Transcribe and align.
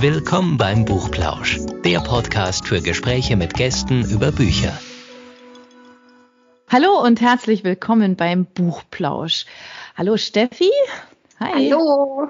Willkommen 0.00 0.56
beim 0.56 0.86
Buchplausch, 0.86 1.60
der 1.84 2.00
Podcast 2.00 2.66
für 2.66 2.80
Gespräche 2.80 3.36
mit 3.36 3.52
Gästen 3.52 4.02
über 4.08 4.32
Bücher. 4.32 4.72
Hallo 6.70 7.02
und 7.04 7.20
herzlich 7.20 7.64
willkommen 7.64 8.16
beim 8.16 8.46
Buchplausch. 8.46 9.44
Hallo 9.98 10.16
Steffi. 10.16 10.70
Hi. 11.38 11.70
Hallo. 11.70 12.28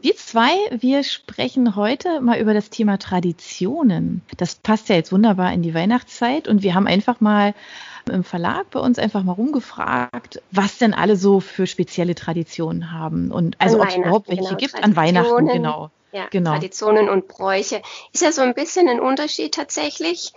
Wir 0.00 0.16
zwei, 0.16 0.50
wir 0.72 1.04
sprechen 1.04 1.76
heute 1.76 2.20
mal 2.20 2.40
über 2.40 2.54
das 2.54 2.70
Thema 2.70 2.98
Traditionen. 2.98 4.22
Das 4.36 4.56
passt 4.56 4.88
ja 4.88 4.96
jetzt 4.96 5.12
wunderbar 5.12 5.52
in 5.52 5.62
die 5.62 5.74
Weihnachtszeit 5.74 6.48
und 6.48 6.64
wir 6.64 6.74
haben 6.74 6.88
einfach 6.88 7.20
mal 7.20 7.54
im 8.08 8.24
Verlag 8.24 8.70
bei 8.70 8.80
uns 8.80 8.98
einfach 8.98 9.22
mal 9.22 9.32
rumgefragt, 9.32 10.42
was 10.50 10.78
denn 10.78 10.94
alle 10.94 11.16
so 11.16 11.40
für 11.40 11.66
spezielle 11.66 12.14
Traditionen 12.14 12.92
haben 12.92 13.30
und 13.30 13.60
also 13.60 13.80
ob 13.80 13.88
es 13.88 13.96
überhaupt 13.96 14.28
welche 14.28 14.42
genau, 14.42 14.56
gibt 14.56 14.82
an 14.82 14.96
Weihnachten, 14.96 15.46
genau. 15.46 15.90
Ja, 16.12 16.26
genau. 16.30 16.52
Traditionen 16.52 17.08
und 17.08 17.26
Bräuche. 17.26 17.80
Ist 18.12 18.22
ja 18.22 18.32
so 18.32 18.42
ein 18.42 18.54
bisschen 18.54 18.88
ein 18.88 19.00
Unterschied 19.00 19.54
tatsächlich, 19.54 20.32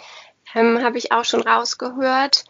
ähm, 0.53 0.81
habe 0.81 0.97
ich 0.97 1.11
auch 1.11 1.25
schon 1.25 1.41
rausgehört. 1.41 2.45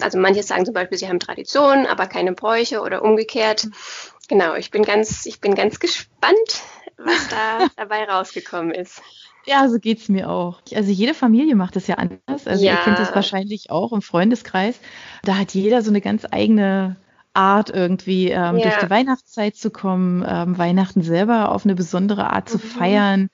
Also 0.00 0.18
manche 0.18 0.42
sagen 0.42 0.64
zum 0.64 0.74
Beispiel, 0.74 0.98
sie 0.98 1.08
haben 1.08 1.20
Traditionen, 1.20 1.86
aber 1.86 2.06
keine 2.06 2.32
Bräuche 2.32 2.80
oder 2.80 3.02
umgekehrt. 3.02 3.68
Genau, 4.28 4.54
ich 4.54 4.70
bin 4.70 4.82
ganz, 4.82 5.26
ich 5.26 5.40
bin 5.40 5.54
ganz 5.54 5.78
gespannt, 5.78 6.62
was 6.98 7.28
da 7.28 7.66
dabei 7.76 8.04
rausgekommen 8.04 8.72
ist. 8.72 9.00
Ja, 9.46 9.68
so 9.68 9.78
geht's 9.78 10.08
mir 10.08 10.28
auch. 10.28 10.60
Also 10.74 10.90
jede 10.90 11.14
Familie 11.14 11.54
macht 11.54 11.76
das 11.76 11.86
ja 11.86 11.96
anders. 11.96 12.46
Also 12.46 12.64
ja. 12.64 12.72
ihr 12.72 12.78
kennt 12.78 12.98
das 12.98 13.14
wahrscheinlich 13.14 13.70
auch 13.70 13.92
im 13.92 14.02
Freundeskreis. 14.02 14.80
Da 15.22 15.36
hat 15.36 15.54
jeder 15.54 15.82
so 15.82 15.90
eine 15.90 16.00
ganz 16.00 16.26
eigene 16.30 16.96
Art 17.32 17.70
irgendwie 17.70 18.30
ähm, 18.30 18.56
ja. 18.56 18.62
durch 18.62 18.78
die 18.78 18.90
Weihnachtszeit 18.90 19.56
zu 19.56 19.70
kommen, 19.70 20.24
ähm, 20.26 20.58
Weihnachten 20.58 21.02
selber 21.02 21.52
auf 21.52 21.64
eine 21.64 21.74
besondere 21.74 22.32
Art 22.32 22.48
zu 22.48 22.56
mhm. 22.56 22.62
feiern. 22.62 23.30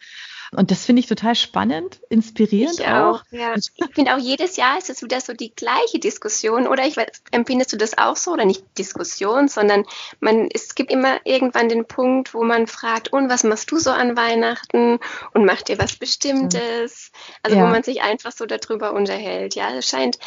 Und 0.55 0.71
das 0.71 0.85
finde 0.85 1.01
ich 1.01 1.07
total 1.07 1.35
spannend, 1.35 2.01
inspirierend 2.11 2.79
ich 2.79 2.87
auch. 2.87 3.21
auch. 3.21 3.23
Ja. 3.31 3.55
Ich 3.57 3.73
finde 3.95 4.15
auch 4.15 4.19
jedes 4.19 4.57
Jahr 4.57 4.77
ist 4.77 4.91
es 4.91 5.03
wieder 5.03 5.19
so 5.21 5.33
die 5.33 5.55
gleiche 5.55 5.99
Diskussion, 5.99 6.67
oder? 6.67 6.87
Ich 6.87 6.97
weiß, 6.97 7.07
empfindest 7.31 7.73
du 7.73 7.79
das 7.79 7.97
auch 7.97 8.17
so 8.17 8.33
oder 8.33 8.45
nicht 8.45 8.63
Diskussion, 8.77 9.49
sondern 9.49 9.85
man 10.21 10.49
es 10.53 10.75
gibt 10.75 10.93
immer 10.93 11.21
irgendwann 11.25 11.71
den 11.71 11.87
Punkt, 11.87 12.35
wo 12.35 12.45
man 12.45 12.67
fragt, 12.67 13.13
und 13.13 13.31
was 13.31 13.45
machst 13.45 13.71
du 13.71 13.79
so 13.79 13.91
an 13.91 14.15
Weihnachten 14.15 14.99
und 15.33 15.47
macht 15.47 15.69
dir 15.69 15.79
was 15.79 15.97
Bestimmtes? 15.97 17.13
Also 17.43 17.57
ja. 17.57 17.65
wo 17.65 17.69
man 17.69 17.83
sich 17.83 18.03
einfach 18.03 18.33
so 18.33 18.45
darüber 18.45 18.93
unterhält. 18.93 19.55
Ja, 19.55 19.75
es 19.75 19.89
scheint 19.89 20.19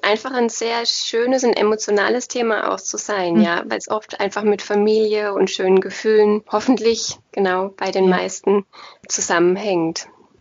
einfach 0.00 0.32
ein 0.32 0.48
sehr 0.48 0.86
schönes 0.86 1.42
und 1.42 1.54
emotionales 1.54 2.28
Thema 2.28 2.72
auch 2.72 2.80
zu 2.80 2.98
sein, 2.98 3.34
mhm. 3.34 3.42
ja, 3.42 3.64
weil 3.66 3.78
es 3.78 3.88
oft 3.88 4.20
einfach 4.20 4.42
mit 4.44 4.62
Familie 4.62 5.34
und 5.34 5.50
schönen 5.50 5.80
Gefühlen 5.80 6.42
hoffentlich 6.50 7.18
genau 7.32 7.68
bei 7.76 7.90
den 7.90 8.04
ja. 8.04 8.10
meisten 8.10 8.64
zusammenhängt. 9.08 9.71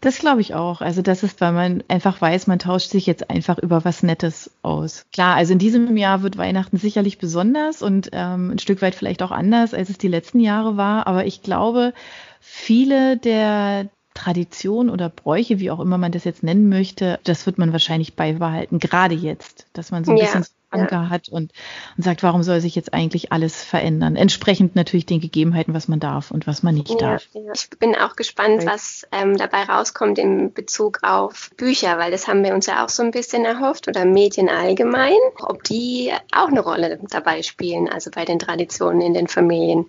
Das 0.01 0.17
glaube 0.17 0.41
ich 0.41 0.55
auch. 0.55 0.81
Also 0.81 1.03
das 1.03 1.21
ist, 1.21 1.39
weil 1.41 1.51
man 1.51 1.83
einfach 1.87 2.19
weiß, 2.19 2.47
man 2.47 2.57
tauscht 2.57 2.89
sich 2.89 3.05
jetzt 3.05 3.29
einfach 3.29 3.59
über 3.59 3.85
was 3.85 4.01
Nettes 4.01 4.49
aus. 4.63 5.05
Klar, 5.13 5.35
also 5.35 5.53
in 5.53 5.59
diesem 5.59 5.95
Jahr 5.95 6.23
wird 6.23 6.39
Weihnachten 6.39 6.77
sicherlich 6.77 7.19
besonders 7.19 7.83
und 7.83 8.09
ähm, 8.11 8.49
ein 8.49 8.59
Stück 8.59 8.81
weit 8.81 8.95
vielleicht 8.95 9.21
auch 9.21 9.29
anders, 9.29 9.75
als 9.75 9.91
es 9.91 9.99
die 9.99 10.07
letzten 10.07 10.39
Jahre 10.39 10.75
war. 10.75 11.05
Aber 11.05 11.25
ich 11.25 11.43
glaube, 11.43 11.93
viele 12.39 13.17
der 13.17 13.89
Tradition 14.15 14.89
oder 14.89 15.07
Bräuche, 15.07 15.59
wie 15.59 15.69
auch 15.69 15.79
immer 15.79 15.99
man 15.99 16.11
das 16.11 16.23
jetzt 16.23 16.41
nennen 16.41 16.67
möchte, 16.67 17.19
das 17.23 17.45
wird 17.45 17.59
man 17.59 17.71
wahrscheinlich 17.71 18.15
beibehalten, 18.15 18.79
gerade 18.79 19.15
jetzt, 19.15 19.67
dass 19.73 19.91
man 19.91 20.03
so 20.03 20.11
ein 20.11 20.17
ja. 20.17 20.25
bisschen 20.25 20.45
Anker 20.71 21.03
ja. 21.03 21.09
hat 21.09 21.29
und, 21.29 21.51
und 21.97 22.03
sagt, 22.03 22.23
warum 22.23 22.43
soll 22.43 22.61
sich 22.61 22.75
jetzt 22.75 22.93
eigentlich 22.93 23.31
alles 23.31 23.63
verändern? 23.63 24.15
Entsprechend 24.15 24.75
natürlich 24.75 25.05
den 25.05 25.21
Gegebenheiten, 25.21 25.73
was 25.73 25.87
man 25.87 25.99
darf 25.99 26.31
und 26.31 26.47
was 26.47 26.63
man 26.63 26.75
nicht 26.75 26.89
ja, 26.89 26.97
darf. 26.97 27.27
Ja. 27.33 27.51
Ich 27.53 27.69
bin 27.79 27.95
auch 27.95 28.15
gespannt, 28.15 28.65
was 28.65 29.07
ähm, 29.11 29.37
dabei 29.37 29.63
rauskommt 29.63 30.17
in 30.17 30.53
Bezug 30.53 30.99
auf 31.03 31.51
Bücher, 31.57 31.97
weil 31.97 32.11
das 32.11 32.27
haben 32.27 32.43
wir 32.43 32.53
uns 32.53 32.65
ja 32.65 32.83
auch 32.83 32.89
so 32.89 33.03
ein 33.03 33.11
bisschen 33.11 33.45
erhofft 33.45 33.87
oder 33.87 34.05
Medien 34.05 34.49
allgemein, 34.49 35.17
ob 35.39 35.63
die 35.63 36.11
auch 36.33 36.47
eine 36.47 36.61
Rolle 36.61 36.99
dabei 37.09 37.43
spielen, 37.43 37.89
also 37.89 38.11
bei 38.11 38.25
den 38.25 38.39
Traditionen 38.39 39.01
in 39.01 39.13
den 39.13 39.27
Familien. 39.27 39.85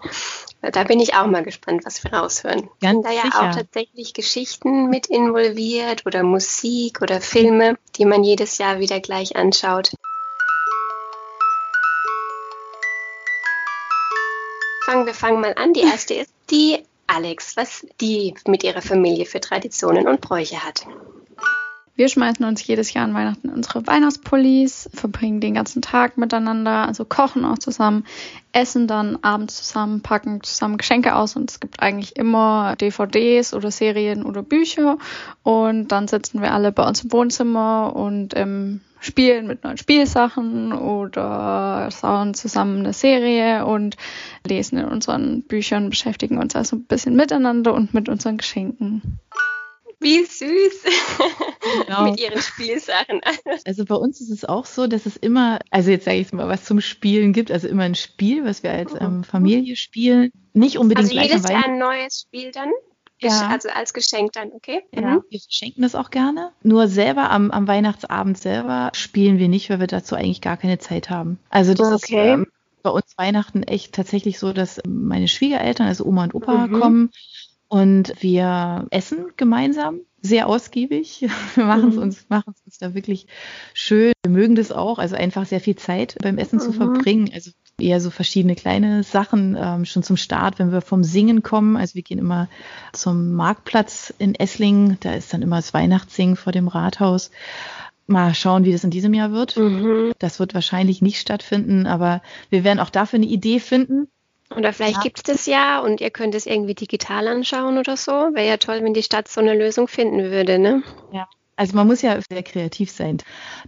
Da 0.61 0.85
bin 0.85 1.01
ich 1.01 1.15
auch 1.15 1.27
mal 1.27 1.43
gespannt, 1.43 1.85
was 1.85 2.05
wir 2.05 2.13
raushören. 2.13 2.69
Ganz 2.81 2.95
Sind 2.95 3.07
da 3.07 3.11
ja 3.11 3.23
sicher. 3.23 3.51
auch 3.51 3.55
tatsächlich 3.55 4.15
Geschichten 4.15 4.89
mit 4.89 5.09
involviert 5.09 6.07
oder 6.07 6.23
Musik 6.23 7.03
oder 7.03 7.21
Filme, 7.21 7.77
die 7.97 8.05
man 8.05 8.23
jedes 8.23 8.59
Jahr 8.59 8.79
wieder 8.79 9.01
gleich 9.01 9.35
anschaut. 9.35 9.93
Fangen, 14.93 15.07
wir 15.07 15.15
fangen 15.15 15.41
mal 15.41 15.55
an. 15.57 15.73
Die 15.73 15.81
erste 15.81 16.15
ist 16.15 16.33
die 16.51 16.79
Alex, 17.07 17.57
was 17.57 17.87
die 18.01 18.35
mit 18.47 18.63
ihrer 18.63 18.83
Familie 18.83 19.27
für 19.27 19.41
Traditionen 19.41 20.07
und 20.07 20.21
Bräuche 20.21 20.65
hat. 20.65 20.87
Wir 21.95 22.09
schmeißen 22.09 22.45
uns 22.47 22.67
jedes 22.67 22.95
Jahr 22.95 23.05
an 23.05 23.13
Weihnachten 23.15 23.51
unsere 23.51 23.87
Weihnachtspullis, 23.87 24.89
verbringen 24.95 25.41
den 25.41 25.55
ganzen 25.55 25.83
Tag 25.83 26.17
miteinander, 26.17 26.87
also 26.87 27.05
kochen 27.05 27.45
auch 27.45 27.59
zusammen, 27.59 28.07
essen 28.53 28.87
dann 28.87 29.19
abends 29.21 29.57
zusammen, 29.57 30.01
packen 30.01 30.43
zusammen 30.43 30.79
Geschenke 30.79 31.15
aus 31.15 31.37
und 31.37 31.51
es 31.51 31.61
gibt 31.61 31.81
eigentlich 31.81 32.17
immer 32.17 32.77
DVDs 32.77 33.53
oder 33.53 33.71
Serien 33.71 34.25
oder 34.25 34.43
Bücher 34.43 34.97
und 35.43 35.89
dann 35.89 36.09
sitzen 36.09 36.41
wir 36.41 36.55
alle 36.55 36.73
bei 36.73 36.87
uns 36.89 37.05
im 37.05 37.13
Wohnzimmer 37.13 37.95
und 37.95 38.35
ähm, 38.37 38.81
spielen 39.03 39.47
mit 39.47 39.65
neuen 39.65 39.77
Spielsachen 39.77 40.73
oder 40.73 41.91
schauen 41.91 42.35
zusammen 42.35 42.81
eine 42.81 42.93
Serie 42.93 43.67
und 43.67 43.97
lesen 44.47 44.79
in 44.79 44.87
unseren 44.87 45.43
Büchern, 45.43 45.91
beschäftigen 45.91 46.39
uns 46.39 46.57
also 46.57 46.77
ein 46.77 46.85
bisschen 46.85 47.17
miteinander 47.17 47.75
und 47.75 47.95
mit 47.95 48.09
unseren 48.09 48.39
Geschenken. 48.39 49.21
Wie 50.01 50.25
süß. 50.25 50.85
Genau. 51.87 52.11
Mit 52.11 52.21
ihren 52.21 52.41
Spielsachen. 52.43 53.21
Also 53.65 53.85
bei 53.85 53.95
uns 53.95 54.21
ist 54.21 54.31
es 54.31 54.45
auch 54.45 54.67
so, 54.67 54.89
dass 54.89 55.07
es 55.07 55.17
immer, 55.17 55.61
also 55.71 55.91
jetzt 55.91 56.05
sage 56.05 56.19
ich 56.19 56.33
mal, 56.33 56.49
was 56.49 56.65
zum 56.65 56.81
Spielen 56.81 57.33
gibt, 57.33 57.53
also 57.53 57.69
immer 57.69 57.85
ein 57.85 57.95
Spiel, 57.95 58.45
was 58.45 58.63
wir 58.63 58.73
als 58.73 58.93
ähm, 59.01 59.23
Familie 59.23 59.77
spielen. 59.77 60.33
Nicht 60.55 60.79
unbedingt 60.79 61.11
also 61.11 61.21
jedes 61.21 61.49
Jahr 61.49 61.65
ein 61.67 61.79
neues 61.79 62.23
Spiel 62.27 62.51
dann? 62.51 62.71
Ja. 63.23 63.49
Also 63.49 63.69
als 63.69 63.93
Geschenk 63.95 64.33
dann, 64.33 64.53
okay? 64.53 64.83
Ja, 64.95 65.17
mhm. 65.17 65.23
wir 65.31 65.41
verschenken 65.41 65.83
das 65.83 65.95
auch 65.95 66.11
gerne. 66.11 66.53
Nur 66.63 66.89
selber 66.89 67.31
am, 67.31 67.51
am 67.51 67.67
Weihnachtsabend 67.67 68.39
selber 68.39 68.91
spielen 68.95 69.39
wir 69.39 69.49
nicht, 69.49 69.71
weil 69.71 69.81
wir 69.81 69.87
dazu 69.87 70.15
eigentlich 70.15 70.41
gar 70.41 70.57
keine 70.57 70.79
Zeit 70.79 71.11
haben. 71.11 71.39
Also 71.51 71.75
das 71.75 71.93
okay. 71.93 72.33
ist 72.33 72.35
ähm, 72.35 72.47
bei 72.83 72.91
uns 72.91 73.17
Weihnachten 73.17 73.63
echt 73.63 73.95
tatsächlich 73.95 74.39
so, 74.39 74.53
dass 74.53 74.81
meine 74.87 75.29
Schwiegereltern, 75.29 75.87
also 75.87 76.05
Oma 76.05 76.25
und 76.25 76.35
Opa, 76.35 76.67
mhm. 76.67 76.81
kommen 76.81 77.11
und 77.69 78.15
wir 78.21 78.87
essen 78.91 79.33
gemeinsam, 79.37 80.01
sehr 80.21 80.47
ausgiebig. 80.47 81.27
Wir 81.55 81.65
machen 81.65 81.89
es 81.89 81.97
mhm. 81.97 82.03
uns, 82.03 82.27
machen 82.29 82.55
es 82.55 82.63
uns 82.65 82.79
da 82.79 82.95
wirklich 82.95 83.27
schön. 83.75 84.13
Wir 84.25 84.31
mögen 84.31 84.55
das 84.55 84.71
auch, 84.71 84.99
also 84.99 85.17
einfach 85.17 85.47
sehr 85.47 85.61
viel 85.61 85.77
Zeit 85.77 86.17
beim 86.23 86.39
Essen 86.39 86.57
mhm. 86.57 86.61
zu 86.61 86.73
verbringen. 86.73 87.31
Also 87.35 87.51
eher 87.83 88.01
so 88.01 88.11
verschiedene 88.11 88.55
kleine 88.55 89.03
Sachen 89.03 89.57
ähm, 89.59 89.85
schon 89.85 90.03
zum 90.03 90.17
Start, 90.17 90.59
wenn 90.59 90.73
wir 90.73 90.81
vom 90.81 91.05
Singen 91.05 91.43
kommen. 91.43 91.77
Also 91.77 91.95
wir 91.95 92.03
gehen 92.03 92.19
immer 92.19 92.49
zum 92.93 93.33
Marktplatz 93.33 94.13
in 94.19 94.35
Esslingen. 94.35 94.99
Da 95.01 95.15
ist 95.15 95.33
dann 95.33 95.43
immer 95.43 95.57
das 95.57 95.75
Weihnachtssingen 95.75 96.37
vor 96.37 96.53
dem 96.53 96.69
Rathaus. 96.69 97.31
Mal 98.07 98.35
schauen, 98.35 98.65
wie 98.65 98.73
das 98.73 98.85
in 98.85 98.91
diesem 98.91 99.15
Jahr 99.15 99.33
wird. 99.33 99.57
Mhm. 99.57 100.13
Das 100.19 100.41
wird 100.41 100.55
wahrscheinlich 100.55 101.03
nicht 101.03 101.21
stattfinden, 101.21 101.87
aber 101.87 102.23
wir 102.51 102.65
werden 102.65 102.81
auch 102.81 102.91
dafür 102.91 103.19
eine 103.19 103.27
Idee 103.27 103.61
finden. 103.61 104.09
Oder 104.57 104.73
vielleicht 104.73 104.97
ja. 104.97 105.03
gibt 105.03 105.19
es 105.19 105.23
das 105.23 105.47
ja 105.47 105.81
und 105.81 106.01
ihr 106.01 106.11
könnt 106.11 106.35
es 106.35 106.47
irgendwie 106.47 106.75
digital 106.75 107.27
anschauen 107.29 107.79
oder 107.79 107.97
so. 107.97 108.13
Wäre 108.13 108.47
ja 108.47 108.57
toll, 108.57 108.81
wenn 108.83 108.95
die 108.95 109.03
Stadt 109.03 109.29
so 109.29 109.41
eine 109.41 109.55
Lösung 109.55 109.89
finden 109.89 110.31
würde, 110.31 110.59
ne? 110.59 110.83
Ja. 111.13 111.29
Also 111.63 111.77
man 111.77 111.87
muss 111.87 112.03
ja 112.03 112.19
sehr 112.29 112.43
kreativ 112.43 112.91
sein. 112.91 113.19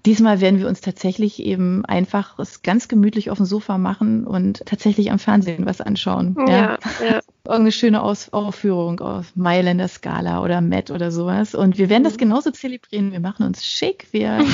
Diesmal 0.05 0.41
werden 0.41 0.59
wir 0.59 0.66
uns 0.66 0.81
tatsächlich 0.81 1.41
eben 1.41 1.84
einfach 1.84 2.41
es 2.41 2.62
ganz 2.62 2.88
gemütlich 2.88 3.31
auf 3.31 3.37
dem 3.37 3.47
Sofa 3.47 3.78
machen 3.78 4.27
und 4.27 4.65
tatsächlich 4.66 5.12
am 5.12 5.21
Fernsehen 5.21 5.65
was 5.65 5.81
anschauen. 5.81 6.34
Ja, 6.37 6.49
ja. 6.49 6.78
ja. 7.00 7.21
Irgendeine 7.44 7.71
schöne 7.71 8.03
Aus 8.03 8.32
Aufführung 8.32 8.99
auf 8.99 9.37
Mailänder 9.37 9.87
Skala 9.87 10.43
oder 10.43 10.61
Met 10.61 10.91
oder 10.91 11.12
sowas. 11.12 11.55
Und 11.55 11.79
wir 11.79 11.88
werden 11.88 12.02
das 12.02 12.14
mhm. 12.14 12.19
genauso 12.19 12.50
zelebrieren. 12.50 13.12
Wir 13.12 13.20
machen 13.20 13.46
uns 13.46 13.64
schick, 13.64 14.08
wir 14.11 14.44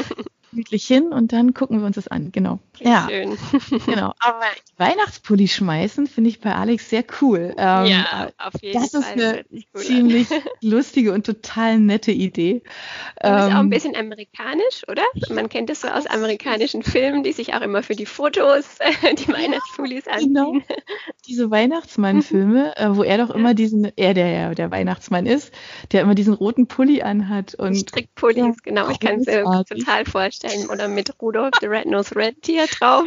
gemütlich 0.50 0.84
hin 0.86 1.04
und 1.10 1.32
dann 1.32 1.54
gucken 1.54 1.80
wir 1.80 1.86
uns 1.86 1.96
das 1.96 2.06
an. 2.06 2.32
Genau. 2.32 2.58
Ja. 2.80 3.08
Schön. 3.08 3.36
genau. 3.86 4.14
Aber 4.20 4.44
Weihnachtspulli 4.78 5.48
schmeißen 5.48 6.06
finde 6.06 6.30
ich 6.30 6.40
bei 6.40 6.54
Alex 6.54 6.90
sehr 6.90 7.04
cool. 7.20 7.54
Ähm, 7.56 7.86
ja, 7.86 8.30
auf 8.38 8.54
jeden 8.62 8.80
das 8.80 8.90
Fall. 8.92 9.00
Das 9.00 9.10
ist 9.10 9.12
eine 9.12 9.44
cool 9.74 9.82
ziemlich 9.82 10.28
lustige 10.62 11.12
und 11.12 11.26
total 11.26 11.78
nette 11.78 12.12
Idee. 12.12 12.62
Das 13.16 13.46
ist 13.46 13.52
auch 13.52 13.56
ein 13.56 13.64
ähm, 13.66 13.70
bisschen 13.70 13.96
amerikanisch, 13.96 14.88
oder? 14.88 15.02
Man 15.30 15.48
kennt 15.48 15.70
es 15.70 15.82
so 15.82 15.88
aus 15.88 16.06
amerikanischen 16.06 16.82
Filmen, 16.82 17.22
die 17.22 17.32
sich 17.32 17.54
auch 17.54 17.60
immer 17.60 17.82
für 17.82 17.94
die 17.94 18.06
Fotos 18.06 18.78
die 19.18 19.28
Weihnachtspullis 19.28 20.06
ja, 20.06 20.12
anziehen. 20.12 20.34
Genau. 20.34 20.54
Diese 21.26 21.50
Weihnachtsmann-Filme, 21.50 22.76
äh, 22.76 22.96
wo 22.96 23.02
er 23.02 23.18
doch 23.18 23.30
immer 23.30 23.54
diesen, 23.54 23.92
er 23.96 24.14
der 24.14 24.28
ja 24.28 24.54
der 24.54 24.70
Weihnachtsmann 24.70 25.26
ist, 25.26 25.52
der 25.92 26.02
immer 26.02 26.14
diesen 26.14 26.34
roten 26.34 26.66
Pulli 26.66 27.02
anhat 27.02 27.54
und 27.54 27.76
Strickpullis, 27.76 28.62
genau. 28.62 28.88
Ich 28.90 29.00
kann 29.00 29.20
es 29.20 29.26
mir 29.26 29.44
total 29.68 30.04
vorstellen. 30.04 30.68
Oder 30.70 30.88
mit 30.88 31.12
Rudolf 31.20 31.52
the 31.60 31.66
Red-Nosed 31.66 32.16
Reindeer 32.16 32.66
drauf. 32.78 33.06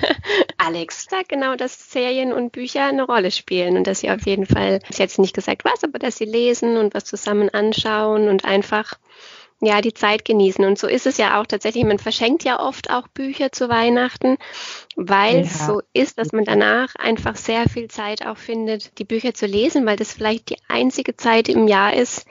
Alex 0.58 1.06
sagt 1.08 1.28
genau, 1.28 1.56
dass 1.56 1.90
Serien 1.90 2.32
und 2.32 2.52
Bücher 2.52 2.84
eine 2.84 3.04
Rolle 3.04 3.30
spielen 3.30 3.76
und 3.76 3.86
dass 3.86 4.00
sie 4.00 4.10
auf 4.10 4.26
jeden 4.26 4.46
Fall, 4.46 4.80
ich 4.90 4.98
hätte 4.98 5.20
nicht 5.20 5.34
gesagt 5.34 5.64
was, 5.64 5.84
aber 5.84 5.98
dass 5.98 6.16
sie 6.16 6.24
lesen 6.24 6.76
und 6.76 6.94
was 6.94 7.04
zusammen 7.04 7.50
anschauen 7.50 8.28
und 8.28 8.44
einfach 8.44 8.98
ja, 9.60 9.80
die 9.80 9.94
Zeit 9.94 10.24
genießen. 10.24 10.64
Und 10.64 10.78
so 10.78 10.86
ist 10.86 11.06
es 11.06 11.16
ja 11.16 11.40
auch 11.40 11.46
tatsächlich. 11.46 11.84
Man 11.84 11.98
verschenkt 11.98 12.44
ja 12.44 12.60
oft 12.60 12.90
auch 12.90 13.08
Bücher 13.08 13.52
zu 13.52 13.68
Weihnachten, 13.68 14.36
weil 14.96 15.40
es 15.40 15.60
ja. 15.60 15.66
so 15.66 15.82
ist, 15.92 16.18
dass 16.18 16.32
man 16.32 16.44
danach 16.44 16.94
einfach 16.96 17.36
sehr 17.36 17.68
viel 17.68 17.88
Zeit 17.88 18.26
auch 18.26 18.36
findet, 18.36 18.98
die 18.98 19.04
Bücher 19.04 19.34
zu 19.34 19.46
lesen, 19.46 19.86
weil 19.86 19.96
das 19.96 20.12
vielleicht 20.12 20.50
die 20.50 20.58
einzige 20.68 21.16
Zeit 21.16 21.48
im 21.48 21.68
Jahr 21.68 21.94
ist, 21.94 22.26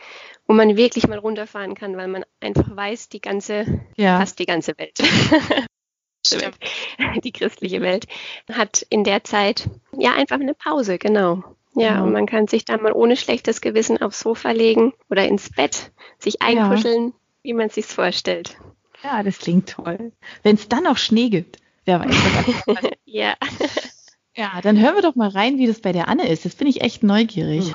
wo 0.47 0.53
man 0.53 0.75
wirklich 0.75 1.07
mal 1.07 1.17
runterfahren 1.17 1.75
kann, 1.75 1.97
weil 1.97 2.07
man 2.07 2.25
einfach 2.39 2.75
weiß, 2.75 3.09
die 3.09 3.21
ganze, 3.21 3.81
ja. 3.95 4.19
fast 4.19 4.39
die 4.39 4.45
ganze 4.45 4.77
Welt. 4.77 4.99
Stimmt. 6.25 6.57
Die 7.23 7.31
christliche 7.31 7.81
Welt 7.81 8.07
hat 8.51 8.85
in 8.89 9.03
der 9.03 9.23
Zeit 9.23 9.69
ja 9.97 10.13
einfach 10.13 10.39
eine 10.39 10.53
Pause, 10.53 10.97
genau. 10.97 11.43
Ja, 11.75 11.93
genau. 11.93 12.03
und 12.03 12.11
man 12.13 12.25
kann 12.25 12.47
sich 12.47 12.65
dann 12.65 12.81
mal 12.81 12.93
ohne 12.93 13.17
schlechtes 13.17 13.61
Gewissen 13.61 14.01
aufs 14.01 14.19
Sofa 14.19 14.51
legen 14.51 14.93
oder 15.09 15.27
ins 15.27 15.49
Bett, 15.49 15.91
sich 16.19 16.41
einkuscheln, 16.41 17.07
ja. 17.07 17.13
wie 17.41 17.53
man 17.53 17.69
sich's 17.69 17.93
vorstellt. 17.93 18.57
Ja, 19.03 19.23
das 19.23 19.39
klingt 19.39 19.69
toll. 19.69 20.11
Wenn 20.43 20.55
es 20.55 20.69
dann 20.69 20.87
auch 20.87 20.97
Schnee 20.97 21.29
gibt, 21.29 21.57
wer 21.85 21.99
weiß 21.99 22.15
was. 22.65 22.77
ja. 23.05 23.33
Ja, 24.35 24.61
dann 24.61 24.79
hören 24.79 24.95
wir 24.95 25.01
doch 25.01 25.15
mal 25.15 25.29
rein, 25.29 25.57
wie 25.57 25.67
das 25.67 25.81
bei 25.81 25.91
der 25.91 26.07
Anne 26.07 26.27
ist. 26.27 26.45
Das 26.45 26.55
bin 26.55 26.67
ich 26.67 26.81
echt 26.81 27.03
neugierig. 27.03 27.71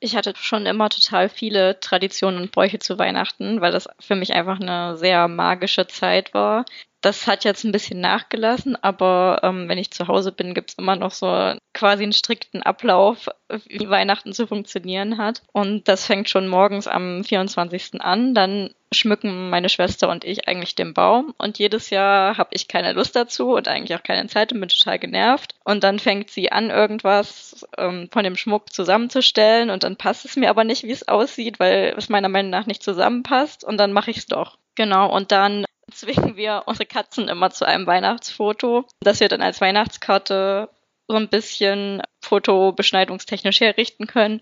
Ich 0.00 0.16
hatte 0.16 0.34
schon 0.36 0.66
immer 0.66 0.90
total 0.90 1.30
viele 1.30 1.80
Traditionen 1.80 2.42
und 2.42 2.52
Bräuche 2.52 2.78
zu 2.78 2.98
Weihnachten, 2.98 3.62
weil 3.62 3.72
das 3.72 3.88
für 4.00 4.16
mich 4.16 4.34
einfach 4.34 4.60
eine 4.60 4.98
sehr 4.98 5.28
magische 5.28 5.86
Zeit 5.86 6.34
war. 6.34 6.66
Das 7.04 7.26
hat 7.26 7.44
jetzt 7.44 7.64
ein 7.64 7.72
bisschen 7.72 8.00
nachgelassen, 8.00 8.82
aber 8.82 9.40
ähm, 9.42 9.68
wenn 9.68 9.76
ich 9.76 9.90
zu 9.90 10.08
Hause 10.08 10.32
bin, 10.32 10.54
gibt's 10.54 10.72
immer 10.78 10.96
noch 10.96 11.10
so 11.10 11.54
quasi 11.74 12.02
einen 12.02 12.14
strikten 12.14 12.62
Ablauf, 12.62 13.28
wie 13.66 13.90
Weihnachten 13.90 14.32
zu 14.32 14.46
funktionieren 14.46 15.18
hat. 15.18 15.42
Und 15.52 15.86
das 15.86 16.06
fängt 16.06 16.30
schon 16.30 16.48
morgens 16.48 16.86
am 16.86 17.22
24. 17.22 18.00
an. 18.00 18.32
Dann 18.32 18.70
schmücken 18.90 19.50
meine 19.50 19.68
Schwester 19.68 20.08
und 20.08 20.24
ich 20.24 20.48
eigentlich 20.48 20.76
den 20.76 20.94
Baum. 20.94 21.34
Und 21.36 21.58
jedes 21.58 21.90
Jahr 21.90 22.38
habe 22.38 22.50
ich 22.54 22.68
keine 22.68 22.94
Lust 22.94 23.14
dazu 23.14 23.50
und 23.50 23.68
eigentlich 23.68 23.98
auch 23.98 24.02
keine 24.02 24.26
Zeit 24.28 24.54
und 24.54 24.60
bin 24.60 24.70
total 24.70 24.98
genervt. 24.98 25.56
Und 25.62 25.84
dann 25.84 25.98
fängt 25.98 26.30
sie 26.30 26.52
an, 26.52 26.70
irgendwas 26.70 27.66
ähm, 27.76 28.08
von 28.10 28.24
dem 28.24 28.36
Schmuck 28.36 28.72
zusammenzustellen. 28.72 29.68
Und 29.68 29.82
dann 29.82 29.96
passt 29.96 30.24
es 30.24 30.36
mir 30.36 30.48
aber 30.48 30.64
nicht, 30.64 30.84
wie 30.84 30.92
es 30.92 31.06
aussieht, 31.06 31.60
weil 31.60 31.92
es 31.98 32.08
meiner 32.08 32.30
Meinung 32.30 32.50
nach 32.50 32.64
nicht 32.64 32.82
zusammenpasst. 32.82 33.62
Und 33.62 33.76
dann 33.76 33.92
mache 33.92 34.10
ich 34.10 34.16
es 34.16 34.26
doch. 34.26 34.56
Genau, 34.74 35.14
und 35.14 35.30
dann 35.30 35.66
zwingen 35.94 36.36
wir 36.36 36.64
unsere 36.66 36.86
Katzen 36.86 37.28
immer 37.28 37.50
zu 37.50 37.64
einem 37.64 37.86
Weihnachtsfoto, 37.86 38.84
das 39.00 39.20
wir 39.20 39.28
dann 39.28 39.42
als 39.42 39.60
Weihnachtskarte 39.60 40.68
so 41.08 41.16
ein 41.16 41.28
bisschen 41.28 42.02
fotobeschneidungstechnisch 42.20 43.60
herrichten 43.60 44.06
können 44.06 44.40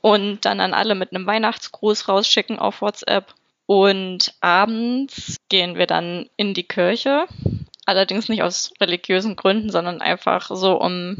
und 0.00 0.44
dann 0.44 0.60
an 0.60 0.74
alle 0.74 0.94
mit 0.94 1.12
einem 1.12 1.26
Weihnachtsgruß 1.26 2.08
rausschicken 2.08 2.58
auf 2.58 2.80
WhatsApp. 2.80 3.34
Und 3.66 4.34
abends 4.40 5.36
gehen 5.48 5.76
wir 5.76 5.86
dann 5.86 6.30
in 6.36 6.54
die 6.54 6.68
Kirche, 6.68 7.26
allerdings 7.84 8.28
nicht 8.28 8.42
aus 8.42 8.72
religiösen 8.80 9.34
Gründen, 9.34 9.70
sondern 9.70 10.00
einfach 10.00 10.48
so, 10.50 10.80
um 10.80 11.16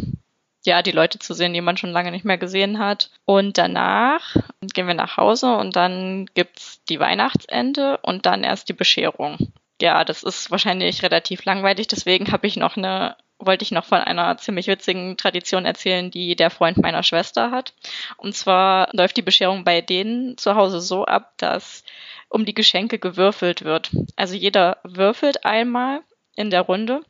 ja, 0.67 0.83
die 0.83 0.93
Leute 0.93 1.19
zu 1.19 1.33
sehen, 1.33 1.55
die 1.55 1.61
man 1.61 1.77
schon 1.77 1.91
lange 1.91 2.11
nicht 2.11 2.25
mehr 2.25 2.39
gesehen 2.39 2.79
hat. 2.79 3.11
Und 3.25 3.57
danach 3.57 4.37
gehen 4.75 4.87
wir 4.87 4.95
nach 4.95 5.17
Hause 5.17 5.57
und 5.57 5.77
dann 5.77 6.27
gibt's 6.35 6.83
die 6.85 7.01
Weihnachtsende 7.01 7.99
und 8.03 8.27
dann 8.27 8.45
erst 8.45 8.69
die 8.69 8.75
Bescherung. 8.75 9.53
Ja, 9.81 10.05
das 10.05 10.23
ist 10.23 10.51
wahrscheinlich 10.51 11.03
relativ 11.03 11.45
langweilig, 11.45 11.87
deswegen 11.89 12.33
habe 12.33 12.47
ich 12.47 12.57
noch 12.57 12.77
eine 12.77 13.17
wollte 13.39 13.65
ich 13.65 13.71
noch 13.71 13.85
von 13.85 13.99
einer 13.99 14.39
ziemlich 14.39 14.67
witzigen 14.67 15.17
Tradition 15.17 15.67
erzählen, 15.67 16.11
die 16.11 16.37
der 16.37 16.51
Freund 16.51 16.79
meiner 16.79 17.03
Schwester 17.03 17.51
hat. 17.51 17.75
Und 18.17 18.35
zwar 18.35 18.89
läuft 18.93 19.17
die 19.17 19.23
Bescherung 19.23 19.65
bei 19.65 19.81
denen 19.81 20.39
zu 20.39 20.55
Hause 20.55 20.81
so 20.81 21.05
ab, 21.05 21.35
dass 21.37 21.85
um 22.29 22.45
die 22.45 22.55
Geschenke 22.55 22.99
gewürfelt 22.99 23.63
wird. 23.63 23.91
Also 24.17 24.35
jeder 24.35 24.79
würfelt 24.85 25.45
einmal 25.45 26.01
in 26.35 26.51
der 26.51 26.63
Runde 26.63 27.03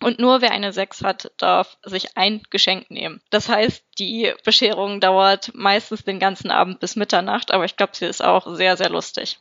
und 0.00 0.18
nur 0.18 0.40
wer 0.40 0.50
eine 0.50 0.72
6 0.72 1.02
hat, 1.02 1.32
darf 1.38 1.76
sich 1.84 2.16
ein 2.16 2.42
Geschenk 2.50 2.90
nehmen. 2.90 3.20
Das 3.30 3.48
heißt, 3.48 3.84
die 3.98 4.32
Bescherung 4.44 5.00
dauert 5.00 5.52
meistens 5.54 6.04
den 6.04 6.18
ganzen 6.18 6.50
Abend 6.50 6.80
bis 6.80 6.96
Mitternacht, 6.96 7.52
aber 7.52 7.64
ich 7.64 7.76
glaube, 7.76 7.94
sie 7.94 8.06
ist 8.06 8.22
auch 8.22 8.54
sehr, 8.54 8.76
sehr 8.76 8.90
lustig. 8.90 9.38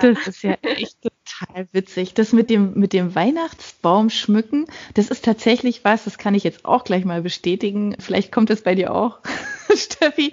Das 0.00 0.26
ist 0.26 0.42
ja 0.42 0.56
echt 0.62 0.98
total 1.02 1.68
witzig. 1.72 2.14
Das 2.14 2.32
mit 2.32 2.50
dem, 2.50 2.74
mit 2.74 2.92
dem 2.92 3.14
Weihnachtsbaum 3.14 4.10
schmücken, 4.10 4.66
das 4.94 5.08
ist 5.08 5.24
tatsächlich 5.24 5.84
was, 5.84 6.04
das 6.04 6.18
kann 6.18 6.34
ich 6.34 6.44
jetzt 6.44 6.64
auch 6.64 6.84
gleich 6.84 7.04
mal 7.04 7.22
bestätigen. 7.22 7.96
Vielleicht 7.98 8.30
kommt 8.30 8.50
es 8.50 8.62
bei 8.62 8.74
dir 8.74 8.94
auch, 8.94 9.20
Steffi, 9.74 10.32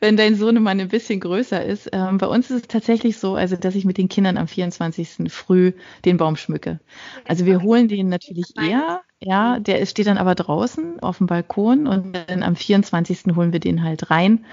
wenn 0.00 0.16
dein 0.16 0.36
Sohnemann 0.36 0.80
ein 0.80 0.88
bisschen 0.88 1.20
größer 1.20 1.64
ist. 1.64 1.88
Ähm, 1.92 2.18
bei 2.18 2.26
uns 2.26 2.50
ist 2.50 2.62
es 2.62 2.68
tatsächlich 2.68 3.18
so, 3.18 3.34
also 3.34 3.56
dass 3.56 3.74
ich 3.74 3.84
mit 3.84 3.98
den 3.98 4.08
Kindern 4.08 4.36
am 4.36 4.48
24. 4.48 5.32
früh 5.32 5.72
den 6.04 6.16
Baum 6.16 6.36
schmücke. 6.36 6.80
Also 7.24 7.46
wir 7.46 7.62
holen 7.62 7.88
den 7.88 8.08
natürlich 8.08 8.54
eher, 8.60 9.02
ja, 9.20 9.58
der 9.58 9.84
steht 9.86 10.06
dann 10.06 10.18
aber 10.18 10.34
draußen 10.34 11.00
auf 11.00 11.18
dem 11.18 11.26
Balkon 11.26 11.86
und 11.86 12.16
dann 12.28 12.42
am 12.42 12.56
24. 12.56 13.34
holen 13.34 13.52
wir 13.52 13.60
den 13.60 13.82
halt 13.82 14.10
rein 14.10 14.44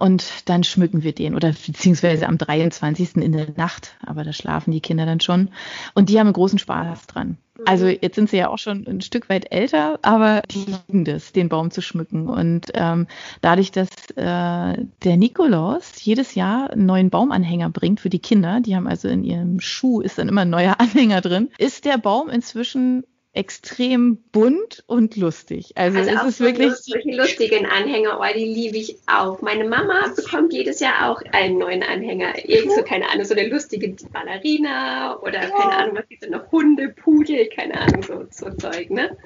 und 0.00 0.48
dann 0.48 0.64
schmücken 0.64 1.02
wir 1.02 1.12
den 1.12 1.34
oder 1.34 1.48
beziehungsweise 1.48 2.26
am 2.26 2.38
23. 2.38 3.16
in 3.16 3.32
der 3.32 3.48
Nacht, 3.56 3.96
aber 4.04 4.24
da 4.24 4.32
schlafen 4.32 4.72
die 4.72 4.80
Kinder 4.80 5.06
dann 5.06 5.20
schon 5.20 5.50
und 5.94 6.08
die 6.08 6.18
haben 6.18 6.28
einen 6.28 6.34
großen 6.34 6.58
Spaß 6.58 7.06
dran. 7.06 7.36
Also 7.66 7.86
mhm. 7.86 7.98
jetzt 8.00 8.14
sind 8.16 8.30
sie 8.30 8.38
ja 8.38 8.48
auch 8.48 8.58
schon 8.58 8.86
ein 8.86 9.02
Stück 9.02 9.28
weit 9.28 9.52
älter, 9.52 9.98
aber 10.02 10.42
die 10.50 10.64
lieben 10.64 11.04
das, 11.04 11.32
den 11.32 11.48
Baum 11.48 11.70
zu 11.70 11.82
schmücken. 11.82 12.26
Und 12.26 12.66
ähm, 12.74 13.06
dadurch, 13.40 13.70
dass 13.70 13.88
äh, 14.16 14.84
der 15.04 15.16
Nikolaus 15.16 16.02
jedes 16.02 16.34
Jahr 16.34 16.70
einen 16.70 16.86
neuen 16.86 17.10
Baumanhänger 17.10 17.70
bringt 17.70 18.00
für 18.00 18.10
die 18.10 18.18
Kinder, 18.18 18.60
die 18.60 18.74
haben 18.74 18.88
also 18.88 19.08
in 19.08 19.22
ihrem 19.22 19.60
Schuh 19.60 20.00
ist 20.00 20.18
dann 20.18 20.28
immer 20.28 20.40
ein 20.42 20.50
neuer 20.50 20.76
Anhänger 20.80 21.20
drin, 21.20 21.50
ist 21.58 21.84
der 21.84 21.98
Baum 21.98 22.30
inzwischen 22.30 23.04
extrem 23.34 24.18
bunt 24.30 24.84
und 24.86 25.16
lustig. 25.16 25.72
Also, 25.76 25.98
also 25.98 26.10
es 26.10 26.24
ist 26.24 26.38
so 26.38 26.44
wirklich 26.44 26.72
solche 26.74 27.12
lustigen 27.12 27.64
Anhänger, 27.64 28.20
oh, 28.20 28.24
die 28.34 28.44
liebe 28.44 28.76
ich 28.76 28.98
auch. 29.06 29.40
Meine 29.40 29.64
Mama 29.64 30.12
bekommt 30.14 30.52
jedes 30.52 30.80
Jahr 30.80 31.10
auch 31.10 31.22
einen 31.32 31.58
neuen 31.58 31.82
Anhänger. 31.82 32.46
Irgend 32.46 32.72
so, 32.72 32.82
keine 32.82 33.08
Ahnung, 33.08 33.24
so 33.24 33.34
eine 33.34 33.48
lustige 33.48 33.96
Ballerina 34.12 35.18
oder 35.20 35.42
ja. 35.42 35.48
keine 35.48 35.76
Ahnung, 35.76 35.96
was 35.96 36.08
gibt 36.08 36.24
es 36.24 36.30
noch? 36.30 36.52
Hunde, 36.52 36.90
Pudel, 36.90 37.48
keine 37.48 37.80
Ahnung, 37.80 38.02
so, 38.02 38.26
so 38.30 38.50
Zeug, 38.56 38.90
ne? 38.90 39.16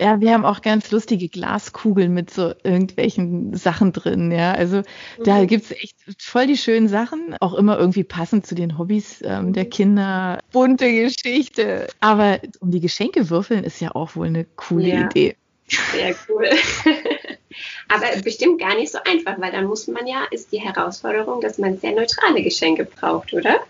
Ja, 0.00 0.20
wir 0.20 0.32
haben 0.32 0.44
auch 0.44 0.62
ganz 0.62 0.92
lustige 0.92 1.28
Glaskugeln 1.28 2.14
mit 2.14 2.30
so 2.30 2.52
irgendwelchen 2.62 3.54
Sachen 3.54 3.92
drin, 3.92 4.30
ja. 4.30 4.52
Also 4.52 4.78
mhm. 4.78 5.24
da 5.24 5.44
gibt's 5.44 5.72
echt 5.72 5.96
voll 6.18 6.46
die 6.46 6.56
schönen 6.56 6.88
Sachen, 6.88 7.34
auch 7.40 7.54
immer 7.54 7.78
irgendwie 7.78 8.04
passend 8.04 8.46
zu 8.46 8.54
den 8.54 8.78
Hobbys 8.78 9.20
ähm, 9.24 9.52
der 9.52 9.64
mhm. 9.64 9.70
Kinder. 9.70 10.38
Bunte 10.52 10.92
Geschichte. 10.92 11.88
Aber 12.00 12.38
um 12.60 12.70
die 12.70 12.80
Geschenke 12.80 13.28
würfeln 13.28 13.64
ist 13.64 13.80
ja 13.80 13.92
auch 13.94 14.14
wohl 14.14 14.28
eine 14.28 14.44
coole 14.44 14.88
ja. 14.88 15.06
Idee. 15.06 15.36
Sehr 15.66 16.14
cool. 16.28 16.48
Aber 17.88 18.06
bestimmt 18.22 18.60
gar 18.60 18.76
nicht 18.76 18.92
so 18.92 18.98
einfach, 19.04 19.40
weil 19.40 19.50
dann 19.50 19.66
muss 19.66 19.88
man 19.88 20.06
ja, 20.06 20.24
ist 20.30 20.52
die 20.52 20.60
Herausforderung, 20.60 21.40
dass 21.40 21.58
man 21.58 21.78
sehr 21.78 21.92
neutrale 21.92 22.42
Geschenke 22.42 22.84
braucht, 22.84 23.32
oder? 23.32 23.60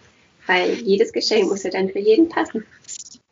Weil 0.47 0.75
jedes 0.75 1.13
Geschenk 1.13 1.49
muss 1.49 1.63
ja 1.63 1.71
dann 1.71 1.89
für 1.89 1.99
jeden 1.99 2.29
passen. 2.29 2.65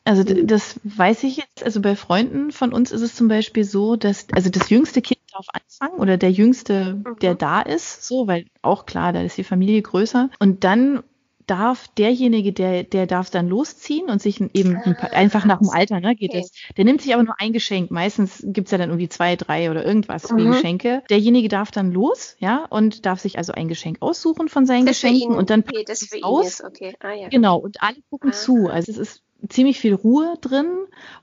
Also 0.07 0.23
das 0.23 0.79
weiß 0.85 1.25
ich 1.25 1.39
jetzt, 1.39 1.65
also 1.65 1.81
bei 1.83 1.97
Freunden 1.97 2.53
von 2.53 2.73
uns 2.73 2.93
ist 2.93 3.01
es 3.01 3.17
zum 3.17 3.27
Beispiel 3.27 3.65
so, 3.65 3.97
dass, 3.97 4.29
also 4.33 4.51
das 4.51 4.71
jüngste 4.71 5.03
Kind 5.03 5.21
darf 5.33 5.47
anfangen 5.53 6.01
oder 6.01 6.17
der 6.17 6.31
jüngste, 6.31 7.03
der 7.21 7.33
mhm. 7.33 7.39
da 7.39 7.61
ist, 7.61 8.07
so, 8.07 8.29
weil 8.29 8.47
auch 8.63 8.87
klar, 8.87 9.13
da 9.13 9.23
ist 9.23 9.37
die 9.37 9.43
Familie 9.43 9.83
größer. 9.83 10.31
Und 10.39 10.63
dann 10.63 11.03
darf 11.47 11.89
derjenige, 11.89 12.53
der, 12.53 12.85
der 12.85 13.07
darf 13.07 13.31
dann 13.31 13.49
losziehen 13.49 14.09
und 14.09 14.21
sich 14.21 14.41
eben 14.41 14.77
ah, 14.77 15.07
einfach 15.13 15.45
nach 15.45 15.59
dem 15.59 15.71
Alter, 15.71 16.01
ne, 16.01 16.15
geht 16.15 16.31
okay. 16.31 16.41
das. 16.41 16.51
Der 16.77 16.85
nimmt 16.85 17.03
sich 17.03 17.15
aber 17.15 17.23
nur 17.23 17.35
ein 17.41 17.53
Geschenk. 17.53 17.91
Meistens 17.91 18.43
gibt's 18.47 18.71
ja 18.71 18.79
dann 18.79 18.91
irgendwie 18.91 19.09
zwei, 19.09 19.37
drei 19.37 19.71
oder 19.71 19.85
irgendwas 19.85 20.31
mhm. 20.31 20.37
wie 20.37 20.45
Geschenke. 20.47 21.03
Derjenige 21.11 21.49
darf 21.49 21.71
dann 21.71 21.93
los, 21.93 22.37
ja, 22.39 22.65
und 22.71 23.07
darf 23.07 23.21
sich 23.21 23.39
also 23.39 23.53
ein 23.53 23.69
Geschenk 23.69 23.99
aussuchen 24.01 24.49
von 24.49 24.67
seinen 24.67 24.87
das 24.87 25.01
Geschenken 25.01 25.35
und 25.35 25.51
dann 25.51 25.61
okay, 25.61 25.85
das 25.87 26.05
für 26.05 26.23
aus. 26.23 26.63
Okay. 26.65 26.95
Ah, 27.01 27.13
ja. 27.13 27.29
Genau, 27.29 27.59
und 27.59 27.83
alle 27.83 27.97
gucken 28.11 28.31
ah. 28.31 28.37
zu. 28.37 28.69
Also 28.69 28.93
es 28.93 28.99
ist 28.99 29.23
ziemlich 29.49 29.81
viel 29.81 29.95
Ruhe 29.95 30.37
drin 30.41 30.67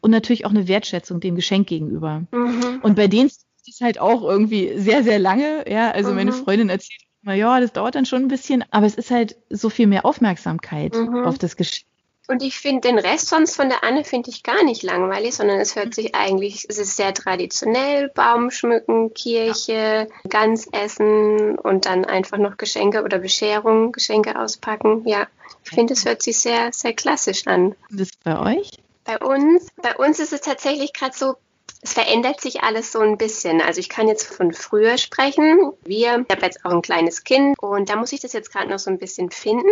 und 0.02 0.12
natürlich 0.12 0.46
auch 0.46 0.52
eine 0.52 0.68
Wertschätzung 0.68 1.20
dem 1.20 1.36
Geschenk 1.36 1.68
gegenüber. 1.68 2.24
Mhm. 2.32 2.80
Und 2.82 2.96
bei 2.96 3.08
denen 3.08 3.28
ist 3.28 3.46
es 3.68 3.82
halt 3.82 4.00
auch 4.00 4.24
irgendwie 4.24 4.78
sehr, 4.78 5.04
sehr 5.04 5.20
lange. 5.20 5.70
Ja, 5.70 5.92
also 5.92 6.10
mhm. 6.10 6.16
meine 6.16 6.32
Freundin 6.34 6.70
erzählt 6.70 7.02
immer, 7.24 7.34
ja, 7.34 7.60
das 7.60 7.74
dauert 7.74 7.96
dann 7.96 8.06
schon 8.06 8.24
ein 8.24 8.28
bisschen, 8.28 8.64
aber 8.72 8.86
es 8.86 8.96
ist 8.96 9.12
halt 9.12 9.38
so 9.50 9.70
viel 9.70 9.88
mehr 9.88 10.06
Aufmerksamkeit 10.06 10.96
mhm. 10.96 11.24
auf 11.26 11.38
das 11.38 11.56
Geschenk. 11.56 11.88
Und 12.28 12.42
ich 12.42 12.58
finde 12.58 12.88
den 12.88 13.00
Rest 13.00 13.28
sonst 13.28 13.56
von 13.56 13.68
der 13.68 13.84
Anne 13.84 14.06
finde 14.06 14.30
ich 14.30 14.44
gar 14.44 14.64
nicht 14.64 14.82
langweilig, 14.82 15.36
sondern 15.36 15.60
es 15.60 15.76
hört 15.76 15.94
sich 15.94 16.16
eigentlich, 16.16 16.66
es 16.70 16.78
ist 16.78 16.96
sehr 16.96 17.14
traditionell, 17.14 18.10
Baum 18.10 18.50
schmücken, 18.50 19.14
Kirche, 19.14 20.08
ja. 20.10 20.30
Gans 20.30 20.68
essen 20.72 21.58
und 21.60 21.86
dann 21.86 22.06
einfach 22.06 22.38
noch 22.38 22.56
Geschenke 22.58 23.04
oder 23.04 23.20
Bescherung, 23.20 23.92
Geschenke 23.92 24.40
auspacken. 24.40 25.06
Ja, 25.06 25.28
ich 25.66 25.72
finde, 25.72 25.94
es 25.94 26.06
hört 26.06 26.24
sich 26.24 26.40
sehr, 26.40 26.72
sehr 26.72 26.94
klassisch 26.94 27.46
an. 27.46 27.76
Und 27.90 28.00
das 28.00 28.10
bei 28.24 28.40
euch? 28.40 28.70
Bei 29.04 29.20
uns, 29.20 29.68
bei 29.82 29.96
uns 29.98 30.20
ist 30.20 30.32
es 30.32 30.40
tatsächlich 30.40 30.94
gerade 30.94 31.16
so, 31.16 31.36
es 31.84 31.94
verändert 31.94 32.40
sich 32.40 32.64
alles 32.64 32.94
so 32.94 33.00
ein 33.00 33.18
bisschen. 33.18 33.62
Also 33.62 33.80
ich 33.82 33.90
kann 33.90 34.08
jetzt 34.08 34.26
von 34.26 34.54
früher 34.54 34.98
sprechen. 34.98 35.74
Wir, 35.84 36.26
ich 36.28 36.36
habe 36.36 36.46
jetzt 36.46 36.64
auch 36.64 36.72
ein 36.72 36.82
kleines 36.82 37.26
Kind 37.26 37.58
und 37.60 37.90
da 37.90 37.98
muss 37.98 38.14
ich 38.14 38.22
das 38.22 38.32
jetzt 38.32 38.54
gerade 38.54 38.70
noch 38.70 38.80
so 38.80 38.90
ein 38.90 38.98
bisschen 38.98 39.30
finden. 39.30 39.70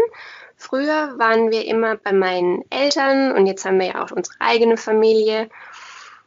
Früher 0.57 1.17
waren 1.17 1.51
wir 1.51 1.65
immer 1.65 1.95
bei 1.95 2.11
meinen 2.11 2.63
Eltern 2.69 3.31
und 3.31 3.47
jetzt 3.47 3.63
haben 3.65 3.79
wir 3.79 3.87
ja 3.87 4.03
auch 4.03 4.11
unsere 4.11 4.35
eigene 4.39 4.75
Familie. 4.75 5.49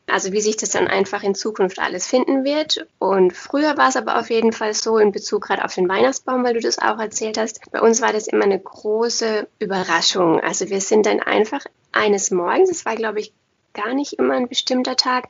Also 0.07 0.33
wie 0.33 0.41
sich 0.41 0.57
das 0.57 0.71
dann 0.71 0.89
einfach 0.89 1.23
in 1.23 1.35
Zukunft 1.35 1.79
alles 1.79 2.07
finden 2.07 2.45
wird. 2.45 2.87
Und 2.99 3.35
früher 3.35 3.77
war 3.77 3.89
es 3.89 3.97
aber 3.97 4.19
auf 4.19 4.31
jeden 4.31 4.53
Fall 4.53 4.73
so 4.73 4.97
in 4.99 5.13
Bezug 5.13 5.45
gerade 5.45 5.65
auf 5.65 5.75
den 5.75 5.89
Weihnachtsbaum, 5.89 6.45
weil 6.45 6.55
du 6.55 6.61
das 6.61 6.79
auch 6.79 6.99
erzählt 6.99 7.39
hast. 7.39 7.61
Bei 7.73 7.81
uns 7.81 8.01
war 8.01 8.13
das 8.13 8.27
immer 8.27 8.45
eine 8.45 8.59
große 8.59 9.47
Überraschung. 9.59 10.41
Also 10.41 10.69
wir 10.71 10.81
sind 10.81 11.05
dann 11.07 11.21
einfach 11.21 11.65
eines 11.93 12.31
Morgens, 12.31 12.71
es 12.71 12.87
war 12.87 12.97
glaube 12.97 13.21
ich 13.21 13.33
gar 13.75 13.95
nicht 13.95 14.15
immer 14.15 14.35
ein 14.35 14.49
bestimmter 14.49 14.97
Tag. 14.97 15.29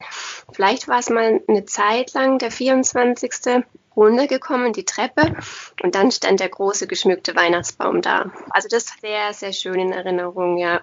Vielleicht 0.53 0.89
war 0.89 0.99
es 0.99 1.11
mal 1.11 1.41
eine 1.49 1.65
Zeit 1.65 2.13
lang 2.15 2.39
der 2.39 2.51
24. 2.51 3.65
runtergekommen, 3.97 4.73
die 4.73 4.85
Treppe 4.85 5.35
und 5.83 5.95
dann 5.95 6.11
stand 6.11 6.41
der 6.41 6.49
große 6.49 6.87
geschmückte 6.87 7.35
Weihnachtsbaum 7.35 8.03
da. 8.03 8.31
Also 8.51 8.69
das 8.69 8.85
ist 8.85 9.01
sehr, 9.01 9.33
sehr 9.33 9.53
schön 9.53 9.81
in 9.81 9.93
Erinnerung, 9.93 10.59
ja. 10.59 10.83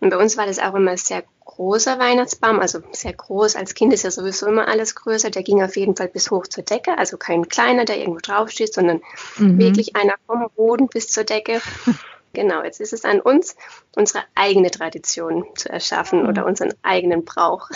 Und 0.00 0.10
bei 0.10 0.16
uns 0.16 0.36
war 0.36 0.46
das 0.46 0.58
auch 0.58 0.74
immer 0.74 0.96
sehr 0.96 1.24
großer 1.44 1.98
Weihnachtsbaum, 1.98 2.60
also 2.60 2.80
sehr 2.92 3.12
groß. 3.12 3.56
Als 3.56 3.74
Kind 3.74 3.92
ist 3.92 4.04
ja 4.04 4.10
sowieso 4.10 4.46
immer 4.46 4.68
alles 4.68 4.94
größer. 4.94 5.30
Der 5.30 5.42
ging 5.42 5.62
auf 5.62 5.76
jeden 5.76 5.96
Fall 5.96 6.08
bis 6.08 6.30
hoch 6.30 6.46
zur 6.46 6.64
Decke, 6.64 6.96
also 6.96 7.16
kein 7.16 7.48
kleiner, 7.48 7.84
der 7.84 7.98
irgendwo 7.98 8.20
draufsteht, 8.20 8.72
sondern 8.72 9.00
mhm. 9.36 9.58
wirklich 9.58 9.96
einer 9.96 10.14
vom 10.26 10.48
Boden 10.54 10.88
bis 10.88 11.08
zur 11.08 11.24
Decke. 11.24 11.60
Genau, 12.38 12.62
jetzt 12.62 12.80
ist 12.80 12.92
es 12.92 13.04
an 13.04 13.20
uns, 13.20 13.56
unsere 13.96 14.22
eigene 14.36 14.70
Tradition 14.70 15.44
zu 15.56 15.70
erschaffen 15.70 16.22
mhm. 16.22 16.28
oder 16.28 16.46
unseren 16.46 16.72
eigenen 16.82 17.24
Brauch. 17.24 17.68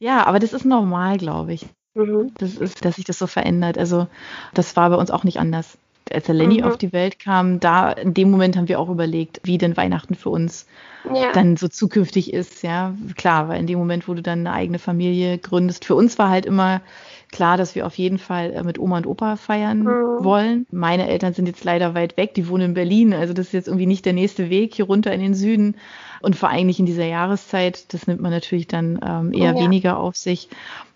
Ja, 0.00 0.24
aber 0.24 0.38
das 0.38 0.52
ist 0.52 0.64
normal, 0.64 1.18
glaube 1.18 1.52
ich. 1.52 1.66
Mhm. 1.94 2.30
Das 2.38 2.54
ist, 2.54 2.84
dass 2.84 2.94
sich 2.94 3.04
das 3.04 3.18
so 3.18 3.26
verändert. 3.26 3.76
Also 3.76 4.06
das 4.54 4.76
war 4.76 4.88
bei 4.90 4.94
uns 4.94 5.10
auch 5.10 5.24
nicht 5.24 5.40
anders. 5.40 5.78
Als 6.12 6.26
der 6.26 6.36
Lenny 6.36 6.58
mhm. 6.58 6.64
auf 6.64 6.76
die 6.76 6.92
Welt 6.92 7.18
kam, 7.18 7.58
da 7.58 7.90
in 7.90 8.14
dem 8.14 8.30
Moment 8.30 8.56
haben 8.56 8.68
wir 8.68 8.78
auch 8.78 8.88
überlegt, 8.88 9.40
wie 9.42 9.58
denn 9.58 9.76
Weihnachten 9.76 10.14
für 10.14 10.30
uns 10.30 10.66
ja. 11.12 11.32
dann 11.32 11.56
so 11.56 11.66
zukünftig 11.66 12.32
ist. 12.32 12.62
Ja, 12.62 12.94
klar, 13.16 13.48
weil 13.48 13.58
in 13.58 13.66
dem 13.66 13.80
Moment, 13.80 14.06
wo 14.06 14.14
du 14.14 14.22
dann 14.22 14.46
eine 14.46 14.52
eigene 14.52 14.78
Familie 14.78 15.38
gründest, 15.38 15.84
für 15.84 15.96
uns 15.96 16.18
war 16.18 16.28
halt 16.28 16.46
immer 16.46 16.82
klar, 17.30 17.56
dass 17.56 17.74
wir 17.74 17.86
auf 17.86 17.96
jeden 17.96 18.18
Fall 18.18 18.52
äh, 18.52 18.62
mit 18.62 18.78
Oma 18.78 18.98
und 18.98 19.06
Opa 19.06 19.36
feiern 19.36 19.80
mhm. 19.80 20.24
wollen. 20.24 20.66
Meine 20.70 21.08
Eltern 21.08 21.34
sind 21.34 21.46
jetzt 21.46 21.64
leider 21.64 21.94
weit 21.94 22.16
weg, 22.16 22.34
die 22.34 22.48
wohnen 22.48 22.66
in 22.66 22.74
Berlin, 22.74 23.14
also 23.14 23.34
das 23.34 23.48
ist 23.48 23.52
jetzt 23.52 23.68
irgendwie 23.68 23.86
nicht 23.86 24.04
der 24.04 24.12
nächste 24.12 24.50
Weg 24.50 24.74
hier 24.74 24.86
runter 24.86 25.12
in 25.12 25.20
den 25.20 25.34
Süden. 25.34 25.76
Und 26.20 26.34
vor 26.34 26.48
allem 26.48 26.66
nicht 26.66 26.80
in 26.80 26.86
dieser 26.86 27.04
Jahreszeit, 27.04 27.92
das 27.92 28.06
nimmt 28.06 28.20
man 28.20 28.32
natürlich 28.32 28.66
dann 28.66 28.98
ähm, 29.06 29.32
eher 29.32 29.54
ja. 29.54 29.60
weniger 29.60 29.98
auf 29.98 30.16
sich. 30.16 30.48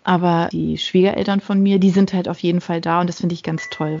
Aber 0.03 0.49
die 0.51 0.77
Schwiegereltern 0.77 1.39
von 1.39 1.61
mir, 1.61 1.79
die 1.79 1.91
sind 1.91 2.13
halt 2.13 2.27
auf 2.27 2.39
jeden 2.39 2.59
Fall 2.59 2.81
da 2.81 2.99
und 2.99 3.07
das 3.07 3.21
finde 3.21 3.33
ich 3.33 3.43
ganz 3.43 3.69
toll. 3.69 3.99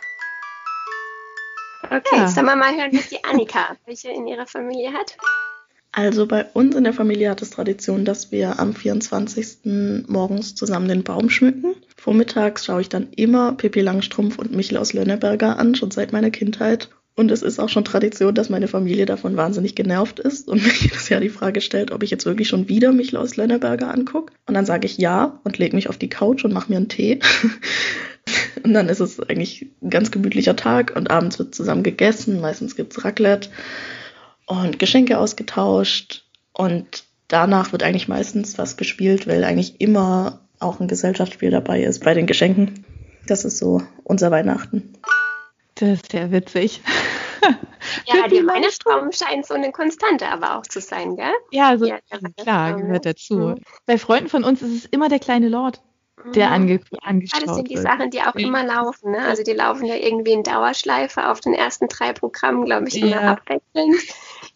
Okay, 1.85 2.15
ja. 2.15 2.21
jetzt 2.23 2.35
sollen 2.35 2.47
wir 2.47 2.55
mal 2.55 2.75
hören, 2.75 2.91
was 2.93 3.09
die 3.09 3.23
Annika, 3.23 3.75
welche 3.85 4.09
in 4.09 4.27
ihrer 4.27 4.47
Familie 4.47 4.91
hat. 4.93 5.15
Also 5.95 6.25
bei 6.25 6.45
uns 6.53 6.75
in 6.75 6.85
der 6.85 6.93
Familie 6.93 7.29
hat 7.29 7.43
es 7.43 7.51
Tradition, 7.51 8.03
dass 8.03 8.31
wir 8.31 8.59
am 8.59 8.73
24. 8.73 10.05
morgens 10.07 10.55
zusammen 10.55 10.87
den 10.87 11.03
Baum 11.03 11.29
schmücken. 11.29 11.75
Vormittags 11.95 12.65
schaue 12.65 12.81
ich 12.81 12.89
dann 12.89 13.09
immer 13.15 13.53
Pippi 13.53 13.81
Langstrumpf 13.81 14.39
und 14.39 14.55
Michel 14.55 14.77
aus 14.77 14.93
Lönneberger 14.93 15.59
an, 15.59 15.75
schon 15.75 15.91
seit 15.91 16.11
meiner 16.11 16.31
Kindheit. 16.31 16.89
Und 17.15 17.29
es 17.29 17.43
ist 17.43 17.59
auch 17.59 17.69
schon 17.69 17.85
Tradition, 17.85 18.33
dass 18.33 18.49
meine 18.49 18.67
Familie 18.67 19.05
davon 19.05 19.37
wahnsinnig 19.37 19.75
genervt 19.75 20.19
ist 20.19 20.47
und 20.47 20.63
mich 20.63 20.81
jedes 20.81 21.09
Jahr 21.09 21.21
die 21.21 21.29
Frage 21.29 21.61
stellt, 21.61 21.91
ob 21.91 22.01
ich 22.01 22.09
jetzt 22.09 22.25
wirklich 22.25 22.47
schon 22.47 22.67
wieder 22.67 22.91
Michel 22.91 23.19
aus 23.19 23.35
Lönneberger 23.37 23.93
angucke. 23.93 24.33
Und 24.47 24.55
dann 24.55 24.65
sage 24.65 24.87
ich 24.87 24.97
ja 24.97 25.39
und 25.43 25.59
lege 25.59 25.75
mich 25.75 25.89
auf 25.89 25.99
die 25.99 26.09
Couch 26.09 26.43
und 26.43 26.53
mache 26.53 26.71
mir 26.71 26.77
einen 26.77 26.89
Tee. 26.89 27.19
und 28.63 28.73
dann 28.73 28.89
ist 28.89 28.99
es 28.99 29.19
eigentlich 29.19 29.67
ein 29.83 29.91
ganz 29.91 30.09
gemütlicher 30.09 30.55
Tag 30.55 30.95
und 30.95 31.11
abends 31.11 31.37
wird 31.37 31.53
zusammen 31.53 31.83
gegessen. 31.83 32.41
Meistens 32.41 32.75
gibt's 32.75 33.05
Raclette 33.05 33.49
und 34.45 34.79
Geschenke 34.79 35.17
ausgetauscht 35.19 36.25
und 36.53 37.03
danach 37.27 37.71
wird 37.71 37.83
eigentlich 37.83 38.07
meistens 38.07 38.57
was 38.57 38.77
gespielt, 38.77 39.27
weil 39.27 39.43
eigentlich 39.43 39.79
immer 39.81 40.41
auch 40.59 40.79
ein 40.79 40.87
Gesellschaftsspiel 40.87 41.51
dabei 41.51 41.83
ist 41.83 42.03
bei 42.03 42.13
den 42.13 42.27
Geschenken. 42.27 42.85
Das 43.27 43.45
ist 43.45 43.57
so 43.57 43.81
unser 44.03 44.31
Weihnachten. 44.31 44.93
Das 45.75 45.89
ist 45.89 46.11
sehr 46.11 46.31
witzig. 46.31 46.81
ja, 48.05 48.27
die 48.27 48.45
Weihnachtsbaum 48.45 49.11
scheint 49.11 49.45
so 49.45 49.53
eine 49.53 49.71
Konstante 49.71 50.27
aber 50.27 50.57
auch 50.57 50.63
zu 50.63 50.79
sein, 50.79 51.15
gell? 51.15 51.33
Ja, 51.51 51.69
also 51.69 51.85
ja, 51.85 51.97
klar, 52.37 52.79
gehört 52.79 53.05
dazu. 53.05 53.35
Mhm. 53.35 53.61
Bei 53.85 53.97
Freunden 53.97 54.29
von 54.29 54.43
uns 54.43 54.61
ist 54.61 54.75
es 54.75 54.85
immer 54.85 55.09
der 55.09 55.19
kleine 55.19 55.49
Lord 55.49 55.81
der 56.35 56.47
mhm. 56.47 56.53
ange 56.53 56.79
angeschaut 57.01 57.41
ja, 57.41 57.47
das 57.47 57.55
sind 57.55 57.69
die 57.69 57.75
wird. 57.75 57.83
Sachen, 57.83 58.09
die 58.09 58.21
auch 58.21 58.35
immer 58.35 58.63
laufen. 58.63 59.11
Ne? 59.11 59.19
Also 59.19 59.43
die 59.43 59.53
laufen 59.53 59.85
ja 59.85 59.95
irgendwie 59.95 60.31
in 60.31 60.43
Dauerschleife 60.43 61.29
auf 61.29 61.39
den 61.41 61.53
ersten 61.53 61.87
drei 61.87 62.13
Programmen, 62.13 62.65
glaube 62.65 62.87
ich, 62.87 63.01
immer 63.01 63.21
ja. 63.21 63.31
abwechselnd. 63.31 63.95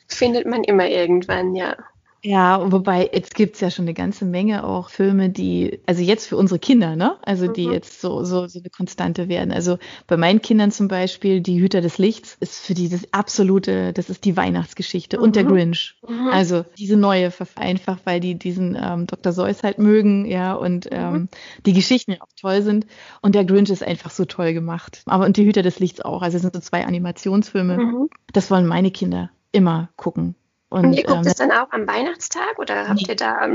Findet 0.07 0.45
man 0.45 0.63
immer 0.63 0.87
irgendwann, 0.87 1.55
ja. 1.55 1.75
Ja, 2.23 2.71
wobei 2.71 3.09
jetzt 3.13 3.35
gibt's 3.35 3.61
ja 3.61 3.69
schon 3.69 3.85
eine 3.85 3.93
ganze 3.93 4.25
Menge 4.25 4.65
auch 4.65 4.89
Filme, 4.89 5.29
die, 5.29 5.79
also 5.85 6.01
jetzt 6.01 6.27
für 6.27 6.35
unsere 6.35 6.59
Kinder, 6.59 6.95
ne? 6.95 7.15
Also 7.21 7.47
die 7.47 7.67
mhm. 7.67 7.73
jetzt 7.73 8.01
so, 8.01 8.23
so, 8.23 8.47
so 8.47 8.59
eine 8.59 8.69
Konstante 8.69 9.29
werden. 9.29 9.51
Also 9.51 9.77
bei 10.07 10.17
meinen 10.17 10.41
Kindern 10.41 10.71
zum 10.71 10.87
Beispiel, 10.87 11.41
die 11.41 11.61
Hüter 11.61 11.79
des 11.79 11.99
Lichts 11.99 12.35
ist 12.39 12.59
für 12.59 12.73
die 12.73 12.89
das 12.89 13.13
absolute, 13.13 13.93
das 13.93 14.09
ist 14.09 14.25
die 14.25 14.35
Weihnachtsgeschichte 14.35 15.17
mhm. 15.17 15.23
und 15.23 15.35
der 15.35 15.43
mhm. 15.43 15.49
Grinch. 15.49 15.95
Mhm. 16.07 16.27
Also 16.29 16.65
diese 16.77 16.97
neue, 16.97 17.31
einfach 17.55 17.99
weil 18.03 18.19
die 18.19 18.35
diesen 18.35 18.75
ähm, 18.81 19.05
Dr. 19.05 19.31
Seuss 19.31 19.61
halt 19.61 19.77
mögen, 19.77 20.25
ja, 20.25 20.53
und 20.53 20.85
mhm. 20.85 20.97
ähm, 20.97 21.29
die 21.67 21.73
Geschichten 21.73 22.13
ja 22.13 22.21
auch 22.21 22.33
toll 22.39 22.63
sind. 22.63 22.87
Und 23.21 23.35
der 23.35 23.45
Grinch 23.45 23.69
ist 23.69 23.83
einfach 23.83 24.09
so 24.09 24.25
toll 24.25 24.53
gemacht. 24.53 25.03
Aber 25.05 25.25
und 25.25 25.37
die 25.37 25.45
Hüter 25.45 25.61
des 25.61 25.79
Lichts 25.79 26.01
auch. 26.01 26.23
Also 26.23 26.37
es 26.37 26.41
sind 26.41 26.55
so 26.55 26.59
zwei 26.59 26.85
Animationsfilme. 26.85 27.77
Mhm. 27.77 28.09
Das 28.33 28.49
wollen 28.49 28.65
meine 28.65 28.89
Kinder 28.89 29.29
immer 29.57 29.89
gucken. 29.97 30.35
Und, 30.69 30.87
und 30.87 30.93
ihr 30.93 31.03
guckt 31.03 31.25
ähm, 31.25 31.27
es 31.27 31.35
dann 31.35 31.51
auch 31.51 31.71
am 31.71 31.87
Weihnachtstag 31.87 32.59
oder 32.59 32.89
habt 32.89 33.01
nee. 33.01 33.05
ihr 33.07 33.15
da, 33.15 33.47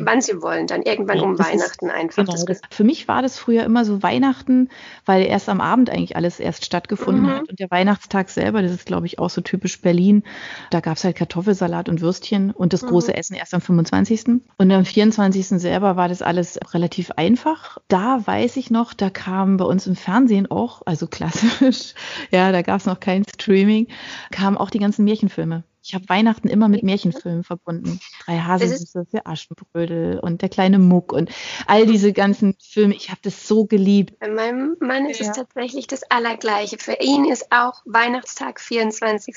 wann 0.00 0.20
sie 0.20 0.42
wollen, 0.42 0.66
dann 0.66 0.82
irgendwann 0.82 1.16
nee, 1.16 1.24
um 1.24 1.38
Weihnachten 1.38 1.86
ist, 1.86 1.94
einfach? 1.94 2.24
Genau, 2.26 2.44
das, 2.44 2.60
für 2.70 2.84
mich 2.84 3.08
war 3.08 3.22
das 3.22 3.38
früher 3.38 3.64
immer 3.64 3.86
so 3.86 4.02
Weihnachten, 4.02 4.68
weil 5.06 5.24
erst 5.24 5.48
am 5.48 5.62
Abend 5.62 5.88
eigentlich 5.88 6.16
alles 6.16 6.40
erst 6.40 6.66
stattgefunden 6.66 7.24
mhm. 7.24 7.30
hat. 7.30 7.48
Und 7.48 7.58
der 7.58 7.70
Weihnachtstag 7.70 8.28
selber, 8.28 8.60
das 8.60 8.72
ist 8.72 8.84
glaube 8.84 9.06
ich 9.06 9.18
auch 9.18 9.30
so 9.30 9.40
typisch 9.40 9.80
Berlin, 9.80 10.24
da 10.70 10.80
gab 10.80 10.98
es 10.98 11.04
halt 11.04 11.16
Kartoffelsalat 11.16 11.88
und 11.88 12.02
Würstchen 12.02 12.50
und 12.50 12.74
das 12.74 12.84
große 12.84 13.12
mhm. 13.12 13.16
Essen 13.16 13.34
erst 13.34 13.54
am 13.54 13.62
25. 13.62 14.42
Und 14.58 14.70
am 14.70 14.84
24. 14.84 15.48
selber 15.48 15.96
war 15.96 16.08
das 16.08 16.20
alles 16.20 16.60
relativ 16.74 17.12
einfach. 17.12 17.78
Da 17.88 18.20
weiß 18.26 18.58
ich 18.58 18.70
noch, 18.70 18.92
da 18.92 19.08
kam 19.08 19.56
bei 19.56 19.64
uns 19.64 19.86
im 19.86 19.96
Fernsehen 19.96 20.50
auch, 20.50 20.82
also 20.84 21.06
klassisch, 21.06 21.94
ja, 22.30 22.52
da 22.52 22.60
gab 22.60 22.80
es 22.80 22.86
noch 22.86 23.00
kein 23.00 23.24
Streaming, 23.24 23.86
kamen 24.30 24.58
auch 24.58 24.68
die 24.68 24.80
ganzen 24.80 25.06
Märchenfilme. 25.06 25.64
Ich 25.88 25.94
habe 25.94 26.06
Weihnachten 26.10 26.48
immer 26.48 26.68
mit 26.68 26.82
Märchenfilmen 26.82 27.44
verbunden. 27.44 27.98
Drei 28.26 28.40
Haselnüsse 28.40 29.06
für 29.10 29.24
Aschenbrödel 29.24 30.20
und 30.20 30.42
der 30.42 30.50
kleine 30.50 30.78
Muck 30.78 31.14
und 31.14 31.30
all 31.66 31.86
diese 31.86 32.12
ganzen 32.12 32.54
Filme. 32.60 32.94
Ich 32.94 33.08
habe 33.08 33.20
das 33.22 33.48
so 33.48 33.64
geliebt. 33.64 34.18
Bei 34.18 34.28
meinem 34.28 34.76
Mann 34.80 35.06
ist 35.06 35.20
ja. 35.20 35.30
es 35.30 35.36
tatsächlich 35.36 35.86
das 35.86 36.02
Allergleiche. 36.10 36.76
Für 36.78 36.98
ihn 37.00 37.24
ist 37.24 37.46
auch 37.52 37.80
Weihnachtstag 37.86 38.60
24. 38.60 39.34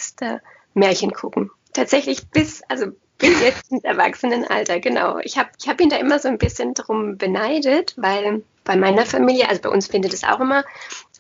Märchen 0.74 1.14
gucken. 1.14 1.52
Tatsächlich 1.72 2.28
bis, 2.28 2.62
also 2.68 2.88
bis 3.18 3.42
jetzt 3.42 3.72
ins 3.72 3.86
Erwachsenenalter, 3.86 4.82
genau. 4.82 5.20
Ich 5.20 5.38
habe 5.38 5.52
ich 5.58 5.70
hab 5.70 5.80
ihn 5.80 5.90
da 5.90 5.96
immer 5.96 6.20
so 6.20 6.28
ein 6.28 6.38
bisschen 6.38 6.74
drum 6.74 7.18
beneidet, 7.18 7.94
weil 7.96 8.44
bei 8.66 8.76
meiner 8.76 9.06
Familie, 9.06 9.48
also 9.48 9.62
bei 9.62 9.70
uns 9.70 9.88
findet 9.88 10.14
es 10.14 10.26
auch 10.26 10.42
immer 10.42 10.66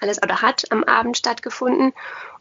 alles 0.01 0.21
oder 0.21 0.41
hat 0.41 0.71
am 0.71 0.83
Abend 0.83 1.17
stattgefunden. 1.17 1.93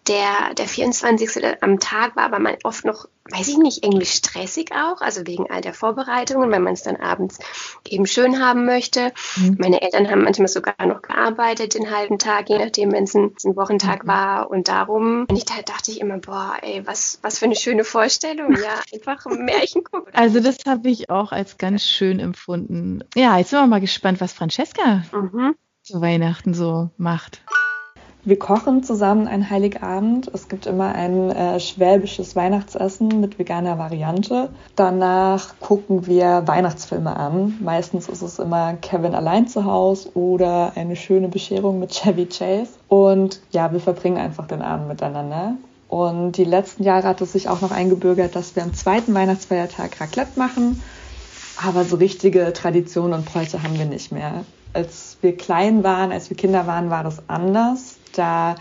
Der, 0.08 0.54
der 0.54 0.66
24. 0.66 1.62
am 1.62 1.78
Tag 1.78 2.16
war 2.16 2.24
aber 2.24 2.38
mal 2.38 2.56
oft 2.64 2.86
noch, 2.86 3.06
weiß 3.30 3.48
ich 3.48 3.58
nicht, 3.58 3.84
irgendwie 3.84 4.06
stressig 4.06 4.72
auch, 4.72 5.02
also 5.02 5.26
wegen 5.26 5.50
all 5.50 5.60
der 5.60 5.74
Vorbereitungen, 5.74 6.50
wenn 6.50 6.62
man 6.62 6.72
es 6.72 6.82
dann 6.82 6.96
abends 6.96 7.38
eben 7.86 8.06
schön 8.06 8.42
haben 8.42 8.64
möchte. 8.64 9.12
Mhm. 9.36 9.58
Meine 9.58 9.82
Eltern 9.82 10.10
haben 10.10 10.24
manchmal 10.24 10.48
sogar 10.48 10.74
noch 10.86 11.02
gearbeitet 11.02 11.74
den 11.74 11.90
halben 11.90 12.18
Tag, 12.18 12.48
je 12.48 12.58
nachdem, 12.58 12.92
wenn 12.92 13.04
es 13.04 13.14
ein, 13.14 13.34
ein, 13.44 13.56
Wochentag 13.56 14.04
mhm. 14.04 14.08
war. 14.08 14.50
Und 14.50 14.68
darum, 14.68 15.26
und 15.28 15.36
ich, 15.36 15.44
da 15.44 15.60
dachte 15.62 15.90
ich 15.90 16.00
immer, 16.00 16.18
boah, 16.18 16.56
ey, 16.62 16.86
was, 16.86 17.18
was 17.22 17.38
für 17.38 17.44
eine 17.44 17.56
schöne 17.56 17.84
Vorstellung, 17.84 18.56
ja, 18.56 18.80
einfach 18.94 19.26
ein 19.26 19.44
Märchen 19.44 19.84
gucken. 19.84 20.12
Also 20.14 20.40
das 20.40 20.58
habe 20.66 20.88
ich 20.88 21.10
auch 21.10 21.30
als 21.30 21.58
ganz 21.58 21.84
schön 21.84 22.20
empfunden. 22.20 23.04
Ja, 23.14 23.36
jetzt 23.36 23.50
sind 23.50 23.60
wir 23.60 23.66
mal 23.66 23.80
gespannt, 23.80 24.20
was 24.20 24.32
Francesca 24.32 25.04
mhm. 25.12 25.54
zu 25.82 26.00
Weihnachten 26.00 26.54
so 26.54 26.88
macht. 26.96 27.42
Wir 28.22 28.38
kochen 28.38 28.82
zusammen 28.82 29.26
ein 29.26 29.48
Heiligabend. 29.48 30.30
Es 30.34 30.48
gibt 30.48 30.66
immer 30.66 30.94
ein 30.94 31.30
äh, 31.30 31.58
schwäbisches 31.58 32.36
Weihnachtsessen 32.36 33.18
mit 33.18 33.38
veganer 33.38 33.78
Variante. 33.78 34.50
Danach 34.76 35.54
gucken 35.60 36.06
wir 36.06 36.42
Weihnachtsfilme 36.44 37.16
an. 37.16 37.56
Meistens 37.62 38.10
ist 38.10 38.20
es 38.20 38.38
immer 38.38 38.74
Kevin 38.74 39.14
allein 39.14 39.48
zu 39.48 39.64
Hause 39.64 40.10
oder 40.14 40.72
eine 40.74 40.96
schöne 40.96 41.28
Bescherung 41.28 41.78
mit 41.78 41.92
Chevy 41.92 42.26
Chase. 42.26 42.72
Und 42.88 43.40
ja, 43.52 43.72
wir 43.72 43.80
verbringen 43.80 44.18
einfach 44.18 44.46
den 44.46 44.60
Abend 44.60 44.88
miteinander. 44.88 45.54
Und 45.88 46.32
die 46.32 46.44
letzten 46.44 46.82
Jahre 46.82 47.08
hat 47.08 47.22
es 47.22 47.32
sich 47.32 47.48
auch 47.48 47.62
noch 47.62 47.70
eingebürgert, 47.72 48.36
dass 48.36 48.54
wir 48.54 48.62
am 48.62 48.74
zweiten 48.74 49.14
Weihnachtsfeiertag 49.14 49.98
Raclette 49.98 50.38
machen. 50.38 50.82
Aber 51.64 51.84
so 51.84 51.96
richtige 51.96 52.52
Traditionen 52.52 53.14
und 53.14 53.24
Bräuche 53.24 53.62
haben 53.62 53.78
wir 53.78 53.86
nicht 53.86 54.12
mehr. 54.12 54.44
Als 54.74 55.16
wir 55.22 55.36
klein 55.36 55.82
waren, 55.82 56.12
als 56.12 56.28
wir 56.28 56.36
Kinder 56.36 56.66
waren, 56.66 56.90
war 56.90 57.02
das 57.02 57.22
anders. 57.26 57.96
Da 58.12 58.56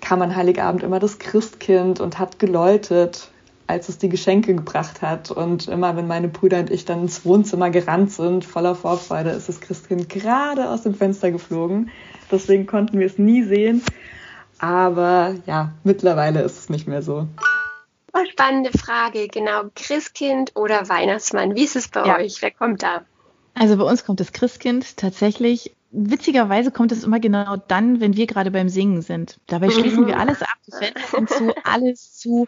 kam 0.00 0.22
an 0.22 0.36
Heiligabend 0.36 0.82
immer 0.82 1.00
das 1.00 1.18
Christkind 1.18 2.00
und 2.00 2.18
hat 2.18 2.38
geläutet, 2.38 3.30
als 3.66 3.88
es 3.88 3.98
die 3.98 4.08
Geschenke 4.08 4.54
gebracht 4.54 5.02
hat. 5.02 5.30
Und 5.30 5.68
immer, 5.68 5.96
wenn 5.96 6.06
meine 6.06 6.28
Brüder 6.28 6.58
und 6.60 6.70
ich 6.70 6.84
dann 6.84 7.02
ins 7.02 7.24
Wohnzimmer 7.24 7.70
gerannt 7.70 8.12
sind, 8.12 8.44
voller 8.44 8.74
Vorfreude, 8.74 9.30
ist 9.30 9.48
das 9.48 9.60
Christkind 9.60 10.08
gerade 10.08 10.68
aus 10.68 10.82
dem 10.82 10.94
Fenster 10.94 11.30
geflogen. 11.30 11.90
Deswegen 12.30 12.66
konnten 12.66 12.98
wir 12.98 13.06
es 13.06 13.18
nie 13.18 13.42
sehen. 13.42 13.82
Aber 14.58 15.34
ja, 15.46 15.72
mittlerweile 15.82 16.42
ist 16.42 16.58
es 16.58 16.68
nicht 16.68 16.86
mehr 16.86 17.02
so. 17.02 17.26
Oh, 18.12 18.24
spannende 18.30 18.70
Frage, 18.76 19.26
genau. 19.28 19.62
Christkind 19.74 20.52
oder 20.54 20.88
Weihnachtsmann? 20.88 21.56
Wie 21.56 21.64
ist 21.64 21.76
es 21.76 21.88
bei 21.88 22.06
ja. 22.06 22.18
euch? 22.18 22.40
Wer 22.42 22.52
kommt 22.52 22.82
da? 22.82 23.02
Also 23.54 23.76
bei 23.76 23.84
uns 23.84 24.04
kommt 24.04 24.20
das 24.20 24.32
Christkind 24.32 24.96
tatsächlich. 24.96 25.74
Witzigerweise 25.96 26.70
kommt 26.70 26.90
es 26.92 27.04
immer 27.04 27.20
genau 27.20 27.56
dann, 27.56 28.00
wenn 28.00 28.16
wir 28.16 28.26
gerade 28.26 28.50
beim 28.50 28.68
Singen 28.68 29.00
sind. 29.00 29.38
Dabei 29.46 29.70
schließen 29.70 30.06
wir 30.06 30.18
alles 30.18 30.42
ab, 30.42 30.56
die 30.66 30.72
Fenster 30.72 31.16
sind 31.16 31.30
zu, 31.30 31.54
alles 31.64 32.18
zu 32.18 32.46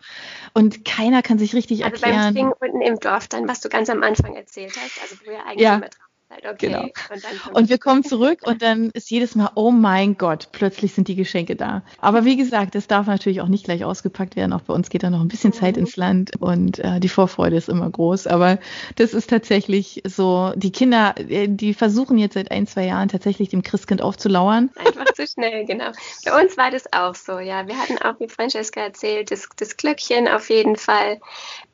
und 0.53 0.85
keiner 0.85 1.23
kann 1.23 1.38
sich 1.38 1.55
richtig 1.55 1.85
also 1.85 1.95
erklären. 1.95 2.19
Also 2.19 2.26
beim 2.26 2.35
Singen 2.35 2.53
unten 2.61 2.81
im 2.81 2.99
Dorf 2.99 3.29
dann, 3.29 3.49
was 3.49 3.61
du 3.61 3.69
ganz 3.69 3.88
am 3.88 4.03
Anfang 4.03 4.35
erzählt 4.35 4.73
hast, 4.76 5.00
also 5.03 5.17
wo 5.25 5.31
ihr 5.31 5.45
eigentlich 5.47 5.61
ja. 5.61 5.76
immer 5.76 5.88
drauf 5.88 6.05
okay. 6.30 6.54
Genau. 6.59 6.83
Und, 6.83 7.54
und, 7.54 7.68
wir 7.68 7.78
kommen 7.78 8.02
zurück 8.02 8.40
und 8.45 8.62
dann 8.62 8.90
ist 8.90 9.11
jedes 9.11 9.35
Mal, 9.35 9.50
oh 9.54 9.71
mein 9.71 10.16
Gott, 10.16 10.49
plötzlich 10.52 10.92
sind 10.92 11.09
die 11.09 11.16
Geschenke 11.16 11.56
da. 11.56 11.83
Aber 12.00 12.25
wie 12.25 12.37
gesagt, 12.37 12.75
das 12.75 12.87
darf 12.87 13.06
natürlich 13.06 13.40
auch 13.40 13.49
nicht 13.49 13.64
gleich 13.64 13.85
ausgepackt 13.85 14.37
werden. 14.37 14.52
Auch 14.52 14.62
bei 14.62 14.75
uns 14.75 14.90
geht 14.90 15.02
da 15.02 15.11
noch 15.11 15.21
ein 15.21 15.28
bisschen 15.28 15.50
mhm. 15.50 15.54
Zeit 15.54 15.76
ins 15.76 15.97
Land 15.97 16.33
und 16.40 16.78
äh, 16.78 17.00
die 17.00 17.09
Vorfreude 17.09 17.56
ist 17.56 17.68
immer 17.68 17.88
groß. 17.88 18.26
Aber 18.26 18.59
das 18.97 19.14
ist 19.14 19.30
tatsächlich 19.30 20.02
so, 20.04 20.52
die 20.56 20.73
Kinder, 20.73 21.14
äh, 21.16 21.49
die 21.49 21.75
versuchen 21.75 22.18
jetzt 22.18 22.35
seit 22.35 22.50
ein, 22.50 22.66
zwei 22.66 22.87
Jahren 22.87 23.09
tatsächlich 23.09 23.49
dem 23.49 23.62
Christkind 23.62 24.02
aufzulauern. 24.02 24.71
Einfach 24.76 25.04
zu 25.14 25.26
schnell, 25.26 25.64
genau. 25.64 25.92
Bei 26.25 26.42
uns 26.42 26.56
war 26.56 26.71
das 26.71 26.92
auch 26.92 27.14
so, 27.14 27.38
ja. 27.38 27.66
Wir 27.66 27.78
hatten 27.78 27.99
auch, 27.99 28.18
wie 28.21 28.28
Francesca 28.28 28.80
erzählt, 28.80 29.30
das, 29.30 29.49
das 29.56 29.76
Glöckchen 29.76 30.28
auf 30.28 30.50
jeden 30.50 30.76
Fall 30.76 31.21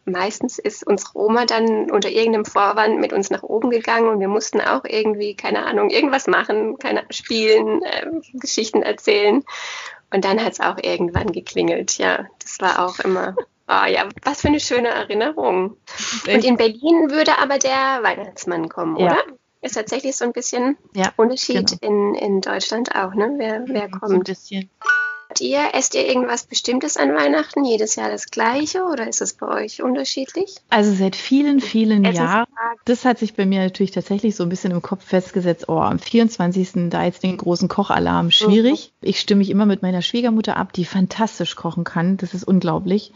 meistens 0.05 0.59
ist 0.59 0.87
unsere 0.87 1.17
Oma 1.17 1.45
dann 1.45 1.91
unter 1.91 2.09
irgendeinem 2.09 2.45
Vorwand 2.45 2.99
mit 2.99 3.13
uns 3.13 3.31
nach 3.31 3.43
oben 3.43 3.71
gegangen 3.71 4.09
und 4.09 4.21
wir 4.21 4.29
mussten 4.29 4.61
auch 4.61 4.85
irgendwie, 4.85 5.35
keine 5.35 5.65
Ahnung, 5.65 5.91
irgendwas 5.91 6.27
machen, 6.27 6.79
keine 6.79 7.05
spielen, 7.11 7.83
äh, 7.83 8.07
Geschichten 8.35 8.83
erzählen. 8.83 9.45
Und 10.13 10.25
dann 10.25 10.45
hat 10.45 10.53
es 10.53 10.61
auch 10.61 10.77
irgendwann 10.83 11.33
geklingelt. 11.33 11.99
Ja, 11.99 12.27
das 12.41 12.61
war 12.61 12.85
auch 12.85 12.99
immer. 12.99 13.35
Oh 13.69 13.87
ja, 13.87 14.09
was 14.25 14.43
für 14.43 14.49
eine 14.49 14.61
schöne 14.61 14.89
Erinnerung. 14.89 15.77
Und 16.27 16.45
in 16.45 16.57
Berlin 16.57 17.11
würde 17.11 17.39
aber 17.39 17.59
der 17.59 18.01
Weihnachtsmann 18.03 18.69
kommen, 18.69 18.97
ja. 18.97 19.07
oder? 19.07 19.19
Ist 19.63 19.77
tatsächlich 19.77 20.17
so 20.17 20.25
ein 20.25 20.33
bisschen 20.33 20.77
ja, 20.93 21.13
Unterschied 21.17 21.81
genau. 21.81 21.93
in, 21.93 22.15
in 22.17 22.41
Deutschland 22.41 22.95
auch, 22.97 23.15
ne? 23.15 23.35
Wer, 23.37 23.63
wer 23.69 23.89
kommt. 23.89 24.09
So 24.09 24.15
ein 24.15 24.23
bisschen 24.25 24.71
ihr? 25.41 25.71
Esst 25.75 25.95
ihr 25.95 26.07
irgendwas 26.07 26.45
Bestimmtes 26.45 26.97
an 26.97 27.15
Weihnachten? 27.15 27.65
Jedes 27.65 27.97
Jahr 27.97 28.11
das 28.11 28.27
gleiche 28.27 28.85
oder 28.85 29.09
ist 29.09 29.21
es 29.21 29.35
bei 29.35 29.47
euch 29.47 29.83
unterschiedlich? 29.83 30.57
Also 30.71 30.93
seit 30.93 31.17
vielen, 31.17 31.61
vielen 31.61 32.05
Jahren. 32.05 32.47
Das 32.85 33.05
hat 33.05 33.19
sich 33.19 33.35
bei 33.35 33.47
mir 33.47 33.63
natürlich 33.63 33.93
tatsächlich 33.93 34.37
so 34.37 34.43
ein 34.43 34.49
bisschen 34.49 34.73
im 34.73 34.83
Kopf 34.83 35.05
festgesetzt. 35.05 35.69
Oh, 35.69 35.79
am 35.79 35.99
24. 35.99 36.91
da 36.91 37.05
jetzt 37.05 37.23
den 37.23 37.37
großen 37.37 37.69
Kochalarm. 37.69 38.31
Schwierig. 38.31 38.93
Mhm. 39.01 39.09
Ich 39.09 39.21
stimme 39.21 39.39
mich 39.39 39.51
immer 39.51 39.67
mit 39.67 39.83
meiner 39.83 40.03
Schwiegermutter 40.03 40.57
ab, 40.57 40.73
die 40.73 40.85
fantastisch 40.85 41.57
kochen 41.57 41.85
kann. 41.85 42.17
Das 42.17 42.35
ist 42.35 42.45
unglaublich 42.45 43.13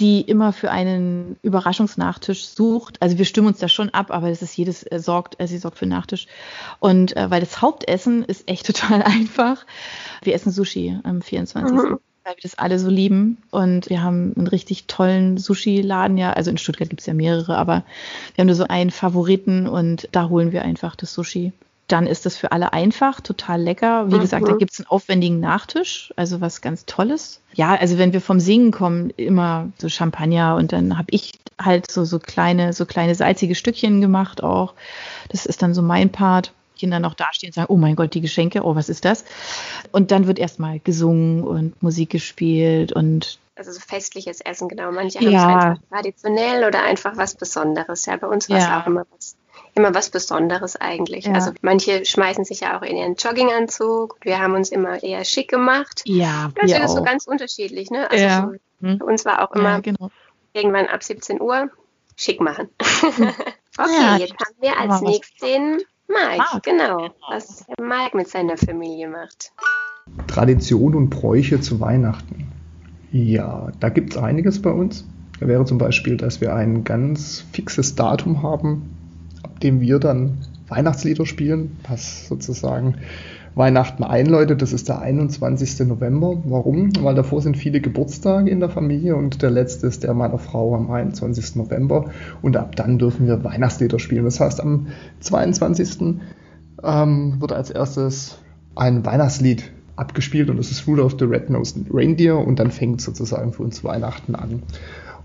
die 0.00 0.22
immer 0.22 0.52
für 0.52 0.70
einen 0.70 1.36
Überraschungsnachtisch 1.42 2.46
sucht. 2.46 3.00
Also 3.00 3.16
wir 3.18 3.24
stimmen 3.24 3.48
uns 3.48 3.58
da 3.58 3.68
schon 3.68 3.90
ab, 3.90 4.10
aber 4.10 4.28
es 4.28 4.42
ist 4.42 4.56
jedes 4.56 4.82
äh, 4.82 4.98
sorgt, 4.98 5.40
äh, 5.40 5.46
sie 5.46 5.58
sorgt 5.58 5.78
für 5.78 5.86
Nachtisch. 5.86 6.26
Und 6.80 7.16
äh, 7.16 7.30
weil 7.30 7.40
das 7.40 7.62
Hauptessen 7.62 8.24
ist 8.24 8.48
echt 8.48 8.66
total 8.74 9.02
einfach. 9.02 9.64
Wir 10.22 10.34
essen 10.34 10.50
Sushi 10.50 10.98
am 11.04 11.22
24. 11.22 11.43
Mhm. 11.54 11.98
Weil 12.24 12.36
wir 12.36 12.42
das 12.42 12.58
alle 12.58 12.78
so 12.78 12.88
lieben. 12.88 13.38
Und 13.50 13.90
wir 13.90 14.02
haben 14.02 14.32
einen 14.36 14.46
richtig 14.46 14.86
tollen 14.86 15.36
Sushi-Laden, 15.36 16.16
ja. 16.16 16.32
Also 16.32 16.50
in 16.50 16.58
Stuttgart 16.58 16.88
gibt 16.88 17.00
es 17.00 17.06
ja 17.06 17.14
mehrere, 17.14 17.58
aber 17.58 17.84
wir 18.34 18.42
haben 18.42 18.46
nur 18.46 18.56
so 18.56 18.66
einen 18.66 18.90
Favoriten 18.90 19.68
und 19.68 20.08
da 20.12 20.30
holen 20.30 20.52
wir 20.52 20.62
einfach 20.62 20.96
das 20.96 21.12
Sushi 21.12 21.52
dann 21.88 22.06
ist 22.06 22.24
das 22.24 22.36
für 22.36 22.52
alle 22.52 22.72
einfach, 22.72 23.20
total 23.20 23.60
lecker. 23.60 24.10
Wie 24.10 24.16
mhm. 24.16 24.20
gesagt, 24.20 24.48
da 24.48 24.56
gibt 24.56 24.72
es 24.72 24.80
einen 24.80 24.86
aufwendigen 24.86 25.40
Nachtisch, 25.40 26.12
also 26.16 26.40
was 26.40 26.60
ganz 26.60 26.86
Tolles. 26.86 27.40
Ja, 27.54 27.74
also 27.74 27.98
wenn 27.98 28.12
wir 28.12 28.20
vom 28.20 28.40
Singen 28.40 28.70
kommen, 28.70 29.10
immer 29.10 29.68
so 29.78 29.88
Champagner 29.88 30.56
und 30.56 30.72
dann 30.72 30.96
habe 30.96 31.08
ich 31.10 31.32
halt 31.60 31.90
so, 31.90 32.04
so 32.04 32.18
kleine, 32.18 32.72
so 32.72 32.86
kleine 32.86 33.14
salzige 33.14 33.54
Stückchen 33.54 34.00
gemacht 34.00 34.42
auch. 34.42 34.74
Das 35.28 35.46
ist 35.46 35.62
dann 35.62 35.74
so 35.74 35.82
mein 35.82 36.10
Part. 36.10 36.52
Kinder 36.76 36.98
noch 36.98 37.14
dastehen 37.14 37.50
und 37.50 37.54
sagen, 37.54 37.72
oh 37.72 37.76
mein 37.76 37.96
Gott, 37.96 38.14
die 38.14 38.20
Geschenke, 38.20 38.62
oh, 38.64 38.74
was 38.74 38.88
ist 38.88 39.04
das? 39.04 39.24
Und 39.92 40.10
dann 40.10 40.26
wird 40.26 40.38
erstmal 40.38 40.80
gesungen 40.80 41.44
und 41.44 41.82
Musik 41.82 42.10
gespielt 42.10 42.92
und 42.92 43.38
also 43.56 43.70
so 43.70 43.78
festliches 43.78 44.40
Essen, 44.40 44.68
genau. 44.68 44.90
Manche 44.90 45.22
ja. 45.22 45.40
haben 45.40 45.58
es 45.58 45.64
einfach 45.64 45.88
traditionell 45.90 46.64
oder 46.66 46.82
einfach 46.82 47.16
was 47.16 47.36
Besonderes. 47.36 48.04
Ja, 48.06 48.16
bei 48.16 48.26
uns 48.26 48.50
war 48.50 48.58
es 48.58 48.64
ja. 48.64 48.82
auch 48.82 48.86
immer 48.88 49.04
was 49.14 49.36
immer 49.74 49.94
was 49.94 50.10
Besonderes 50.10 50.76
eigentlich. 50.76 51.26
Ja. 51.26 51.32
Also 51.32 51.52
manche 51.62 52.04
schmeißen 52.04 52.44
sich 52.44 52.60
ja 52.60 52.78
auch 52.78 52.82
in 52.82 52.96
ihren 52.96 53.14
Jogginganzug. 53.16 54.18
Wir 54.22 54.38
haben 54.38 54.54
uns 54.54 54.70
immer 54.70 55.02
eher 55.02 55.24
schick 55.24 55.50
gemacht. 55.50 56.02
Ja, 56.04 56.50
das 56.54 56.70
ist 56.70 56.80
auch. 56.80 56.96
so 56.96 57.02
ganz 57.02 57.26
unterschiedlich. 57.26 57.90
Ne? 57.90 58.10
Also 58.10 58.24
ja. 58.24 58.52
so, 58.80 58.86
hm. 58.86 58.98
für 58.98 59.04
uns 59.04 59.24
war 59.24 59.42
auch 59.42 59.52
immer 59.54 59.80
genau. 59.80 60.10
irgendwann 60.52 60.86
ab 60.86 61.02
17 61.02 61.40
Uhr 61.40 61.70
schick 62.16 62.40
machen. 62.40 62.68
okay, 62.80 63.90
ja, 64.00 64.16
jetzt 64.16 64.34
haben 64.34 64.56
wir 64.60 64.78
als 64.78 65.00
nächstes 65.00 65.84
den 66.08 66.14
Mike, 66.14 66.38
Mark. 66.38 66.62
genau, 66.62 67.10
was 67.28 67.64
Mike 67.80 68.16
mit 68.16 68.28
seiner 68.28 68.56
Familie 68.56 69.08
macht. 69.08 69.52
Tradition 70.26 70.94
und 70.94 71.10
Bräuche 71.10 71.60
zu 71.60 71.80
Weihnachten. 71.80 72.52
Ja, 73.10 73.70
da 73.80 73.88
gibt 73.88 74.12
es 74.12 74.18
einiges 74.18 74.60
bei 74.60 74.70
uns. 74.70 75.06
Da 75.40 75.48
wäre 75.48 75.64
zum 75.64 75.78
Beispiel, 75.78 76.16
dass 76.16 76.40
wir 76.40 76.54
ein 76.54 76.84
ganz 76.84 77.44
fixes 77.52 77.94
Datum 77.94 78.42
haben, 78.42 78.96
ab 79.42 79.60
dem 79.60 79.80
wir 79.80 79.98
dann 79.98 80.38
Weihnachtslieder 80.68 81.26
spielen, 81.26 81.76
was 81.88 82.28
sozusagen 82.28 82.96
Weihnachten 83.54 84.02
einläutet. 84.02 84.62
Das 84.62 84.72
ist 84.72 84.88
der 84.88 85.00
21. 85.00 85.86
November. 85.86 86.42
Warum? 86.44 86.90
Weil 87.00 87.14
davor 87.14 87.40
sind 87.40 87.56
viele 87.56 87.80
Geburtstage 87.80 88.50
in 88.50 88.60
der 88.60 88.68
Familie 88.68 89.16
und 89.16 89.42
der 89.42 89.50
letzte 89.50 89.86
ist 89.86 90.02
der 90.02 90.14
meiner 90.14 90.38
Frau 90.38 90.74
am 90.74 90.90
21. 90.90 91.56
November. 91.56 92.10
Und 92.42 92.56
ab 92.56 92.76
dann 92.76 92.98
dürfen 92.98 93.26
wir 93.26 93.44
Weihnachtslieder 93.44 93.98
spielen. 93.98 94.24
Das 94.24 94.40
heißt, 94.40 94.60
am 94.60 94.88
22. 95.20 96.20
Ähm, 96.82 97.36
wird 97.40 97.52
als 97.52 97.70
erstes 97.70 98.38
ein 98.74 99.06
Weihnachtslied 99.06 99.72
abgespielt 99.96 100.50
und 100.50 100.56
das 100.56 100.70
ist 100.70 100.86
Rudolph 100.86 101.16
the 101.18 101.24
Red-Nosed 101.24 101.86
Reindeer 101.92 102.38
und 102.38 102.58
dann 102.58 102.72
fängt 102.72 103.00
sozusagen 103.00 103.52
für 103.52 103.62
uns 103.62 103.84
Weihnachten 103.84 104.34
an. 104.34 104.62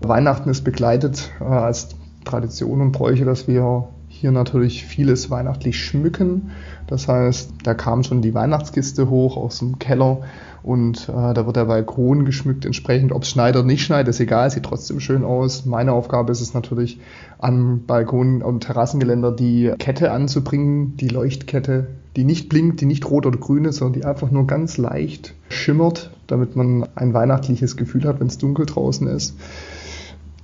Weihnachten 0.00 0.48
ist 0.48 0.62
begleitet 0.62 1.30
äh, 1.40 1.44
als 1.44 1.88
Tradition 2.24 2.80
und 2.80 2.92
Bräuche, 2.92 3.24
dass 3.24 3.48
wir 3.48 3.88
hier 4.20 4.32
natürlich 4.32 4.84
vieles 4.84 5.30
weihnachtlich 5.30 5.82
schmücken. 5.82 6.50
Das 6.86 7.08
heißt, 7.08 7.52
da 7.62 7.72
kam 7.72 8.02
schon 8.02 8.20
die 8.20 8.34
Weihnachtskiste 8.34 9.08
hoch 9.08 9.38
aus 9.38 9.60
dem 9.60 9.78
Keller 9.78 10.20
und 10.62 11.08
äh, 11.08 11.32
da 11.32 11.46
wird 11.46 11.56
der 11.56 11.64
Balkon 11.64 12.26
geschmückt 12.26 12.66
entsprechend. 12.66 13.12
Ob 13.12 13.22
es 13.22 13.30
schneit 13.30 13.56
oder 13.56 13.64
nicht 13.64 13.82
schneit, 13.82 14.08
ist 14.08 14.20
egal, 14.20 14.50
sieht 14.50 14.64
trotzdem 14.64 15.00
schön 15.00 15.24
aus. 15.24 15.64
Meine 15.64 15.92
Aufgabe 15.92 16.32
ist 16.32 16.42
es 16.42 16.52
natürlich, 16.52 17.00
am 17.38 17.86
Balkon 17.86 18.42
und 18.42 18.60
Terrassengeländer 18.60 19.32
die 19.32 19.72
Kette 19.78 20.12
anzubringen, 20.12 20.98
die 20.98 21.08
Leuchtkette, 21.08 21.86
die 22.14 22.24
nicht 22.24 22.50
blinkt, 22.50 22.82
die 22.82 22.86
nicht 22.86 23.08
rot 23.08 23.24
oder 23.24 23.38
grün 23.38 23.64
ist, 23.64 23.76
sondern 23.76 24.02
die 24.02 24.06
einfach 24.06 24.30
nur 24.30 24.46
ganz 24.46 24.76
leicht 24.76 25.34
schimmert, 25.48 26.10
damit 26.26 26.56
man 26.56 26.86
ein 26.94 27.14
weihnachtliches 27.14 27.78
Gefühl 27.78 28.04
hat, 28.04 28.20
wenn 28.20 28.26
es 28.26 28.36
dunkel 28.36 28.66
draußen 28.66 29.06
ist. 29.06 29.36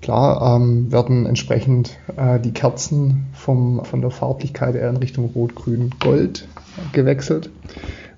Klar 0.02 0.56
ähm, 0.56 0.92
werden 0.92 1.26
entsprechend 1.26 1.98
äh, 2.16 2.38
die 2.38 2.52
Kerzen 2.52 3.26
vom, 3.32 3.84
von 3.84 4.00
der 4.00 4.10
Farblichkeit 4.10 4.74
eher 4.74 4.90
in 4.90 4.98
Richtung 4.98 5.30
Rot, 5.34 5.54
Grün, 5.54 5.90
Gold 6.00 6.46
gewechselt. 6.92 7.50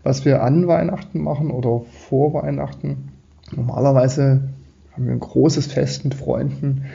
Was 0.03 0.25
wir 0.25 0.43
an 0.43 0.67
Weihnachten 0.67 1.21
machen 1.21 1.51
oder 1.51 1.83
vor 2.09 2.35
Weihnachten, 2.35 3.09
normalerweise 3.55 4.49
haben 4.93 5.07
wir 5.07 5.13
ein 5.13 5.21
großes 5.21 5.67
Fest 5.67 6.05
mit 6.05 6.15
Freunden, 6.15 6.87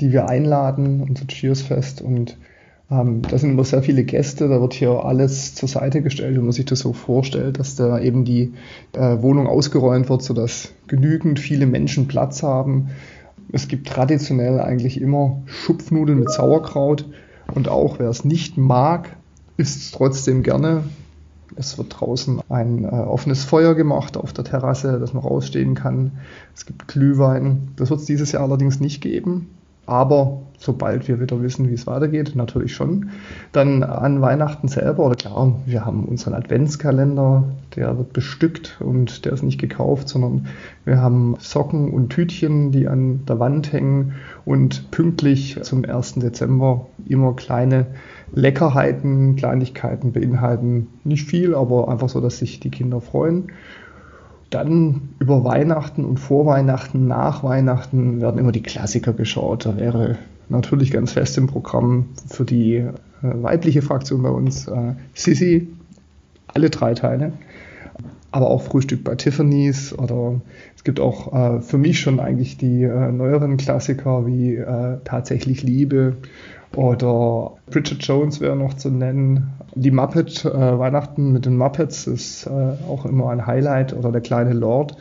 die 0.00 0.12
wir 0.12 0.28
einladen, 0.28 1.00
unser 1.00 1.26
Cheersfest 1.26 2.02
und 2.02 2.36
ähm, 2.90 3.22
da 3.22 3.38
sind 3.38 3.50
immer 3.50 3.64
sehr 3.64 3.82
viele 3.82 4.04
Gäste, 4.04 4.48
da 4.48 4.60
wird 4.60 4.74
hier 4.74 5.04
alles 5.04 5.54
zur 5.54 5.68
Seite 5.68 6.02
gestellt, 6.02 6.36
wenn 6.36 6.44
man 6.44 6.52
sich 6.52 6.66
das 6.66 6.80
so 6.80 6.92
vorstellt, 6.92 7.58
dass 7.58 7.76
da 7.76 7.98
eben 8.00 8.24
die 8.24 8.52
äh, 8.92 9.22
Wohnung 9.22 9.46
ausgeräumt 9.46 10.08
wird, 10.08 10.22
sodass 10.22 10.72
genügend 10.88 11.38
viele 11.38 11.66
Menschen 11.66 12.08
Platz 12.08 12.42
haben 12.42 12.90
es 13.50 13.68
gibt 13.68 13.88
traditionell 13.88 14.60
eigentlich 14.60 15.00
immer 15.00 15.42
Schupfnudeln 15.46 16.18
mit 16.18 16.30
Sauerkraut 16.30 17.06
und 17.54 17.68
auch 17.68 17.98
wer 17.98 18.08
es 18.08 18.24
nicht 18.24 18.56
mag, 18.56 19.16
isst 19.56 19.82
es 19.82 19.90
trotzdem 19.90 20.42
gerne. 20.42 20.84
Es 21.56 21.76
wird 21.76 22.00
draußen 22.00 22.40
ein 22.48 22.84
äh, 22.84 22.88
offenes 22.88 23.44
Feuer 23.44 23.74
gemacht 23.74 24.16
auf 24.16 24.32
der 24.32 24.44
Terrasse, 24.44 24.98
dass 24.98 25.12
man 25.12 25.22
rausstehen 25.22 25.74
kann. 25.74 26.12
Es 26.54 26.64
gibt 26.64 26.88
Glühwein. 26.88 27.72
Das 27.76 27.90
wird 27.90 28.00
es 28.00 28.06
dieses 28.06 28.32
Jahr 28.32 28.42
allerdings 28.42 28.80
nicht 28.80 29.02
geben. 29.02 29.50
Aber 29.84 30.42
sobald 30.62 31.08
wir 31.08 31.20
wieder 31.20 31.42
wissen, 31.42 31.68
wie 31.68 31.74
es 31.74 31.86
weitergeht, 31.86 32.34
natürlich 32.34 32.74
schon. 32.74 33.10
Dann 33.52 33.82
an 33.82 34.20
Weihnachten 34.20 34.68
selber, 34.68 35.04
oder 35.04 35.16
klar, 35.16 35.60
wir 35.66 35.84
haben 35.84 36.04
unseren 36.04 36.34
Adventskalender, 36.34 37.44
der 37.76 37.98
wird 37.98 38.12
bestückt 38.12 38.78
und 38.80 39.24
der 39.24 39.32
ist 39.32 39.42
nicht 39.42 39.60
gekauft, 39.60 40.08
sondern 40.08 40.46
wir 40.84 41.00
haben 41.00 41.36
Socken 41.38 41.90
und 41.90 42.10
Tütchen, 42.10 42.70
die 42.70 42.88
an 42.88 43.24
der 43.26 43.40
Wand 43.40 43.72
hängen 43.72 44.14
und 44.44 44.90
pünktlich 44.90 45.58
zum 45.62 45.84
1. 45.84 46.14
Dezember 46.14 46.86
immer 47.06 47.34
kleine 47.34 47.86
Leckerheiten, 48.32 49.36
Kleinigkeiten 49.36 50.12
beinhalten. 50.12 50.88
Nicht 51.04 51.26
viel, 51.26 51.54
aber 51.54 51.88
einfach 51.88 52.08
so, 52.08 52.20
dass 52.20 52.38
sich 52.38 52.60
die 52.60 52.70
Kinder 52.70 53.00
freuen. 53.00 53.48
Dann 54.50 55.08
über 55.18 55.44
Weihnachten 55.44 56.04
und 56.04 56.18
vor 56.18 56.44
Weihnachten, 56.44 57.06
nach 57.06 57.42
Weihnachten 57.42 58.20
werden 58.20 58.38
immer 58.38 58.52
die 58.52 58.62
Klassiker 58.62 59.14
geschaut. 59.14 59.64
Da 59.64 59.78
wäre 59.78 60.18
natürlich 60.48 60.90
ganz 60.90 61.12
fest 61.12 61.38
im 61.38 61.46
Programm 61.46 62.06
für 62.28 62.44
die 62.44 62.76
äh, 62.76 62.90
weibliche 63.20 63.82
Fraktion 63.82 64.22
bei 64.22 64.30
uns 64.30 64.68
äh, 64.68 64.94
Sissy, 65.14 65.68
alle 66.48 66.70
drei 66.70 66.94
Teile. 66.94 67.32
Aber 68.30 68.48
auch 68.48 68.62
Frühstück 68.62 69.04
bei 69.04 69.14
Tiffany's 69.14 69.96
oder 69.96 70.40
es 70.74 70.84
gibt 70.84 71.00
auch 71.00 71.32
äh, 71.32 71.60
für 71.60 71.78
mich 71.78 72.00
schon 72.00 72.18
eigentlich 72.18 72.56
die 72.56 72.82
äh, 72.82 73.12
neueren 73.12 73.56
Klassiker 73.56 74.26
wie 74.26 74.56
äh, 74.56 74.98
Tatsächlich 75.04 75.62
Liebe 75.62 76.16
oder 76.74 77.52
Bridget 77.70 78.02
Jones 78.02 78.40
wäre 78.40 78.56
noch 78.56 78.74
zu 78.74 78.90
nennen. 78.90 79.52
Die 79.74 79.90
Muppet, 79.90 80.46
äh, 80.46 80.78
Weihnachten 80.78 81.32
mit 81.32 81.44
den 81.44 81.56
Muppets 81.58 82.06
ist 82.06 82.48
auch 82.48 83.04
immer 83.04 83.30
ein 83.30 83.46
Highlight 83.46 83.92
oder 83.92 84.10
der 84.10 84.22
kleine 84.22 84.54
Lord. 84.54 84.96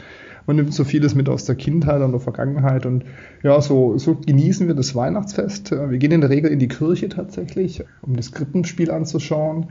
Man 0.48 0.56
nimmt 0.56 0.74
so 0.74 0.84
vieles 0.84 1.16
mit 1.16 1.30
aus 1.30 1.46
der 1.46 1.56
Kindheit 1.56 2.02
und 2.02 2.12
der 2.12 2.20
Vergangenheit 2.20 2.86
und 2.86 3.06
ja, 3.44 3.62
so, 3.62 3.98
so 3.98 4.16
genießen 4.16 4.68
wir 4.68 4.76
das 4.76 4.96
Weihnachtsfest. 4.96 5.72
Wir 5.72 5.98
gehen 5.98 6.12
in 6.12 6.22
der 6.22 6.30
Regel 6.30 6.52
in 6.52 6.60
die 6.60 6.68
Kirche 6.68 7.10
tatsächlich, 7.10 7.84
um 8.02 8.16
das 8.16 8.32
Krippenspiel 8.32 8.92
anzuschauen 8.92 9.68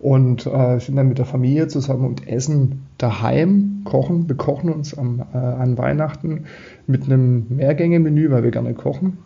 und 0.00 0.46
äh, 0.46 0.78
sind 0.78 0.96
dann 0.96 1.08
mit 1.08 1.18
der 1.18 1.26
Familie 1.26 1.68
zusammen 1.68 2.06
und 2.06 2.26
essen 2.26 2.86
daheim, 2.96 3.82
kochen. 3.84 4.28
Wir 4.28 4.36
kochen 4.36 4.70
uns 4.70 4.96
am, 4.96 5.22
äh, 5.32 5.36
an 5.36 5.76
Weihnachten 5.76 6.44
mit 6.86 7.04
einem 7.04 7.46
Mehrgänge-Menü, 7.50 8.30
weil 8.30 8.42
wir 8.42 8.50
gerne 8.50 8.72
kochen. 8.72 9.18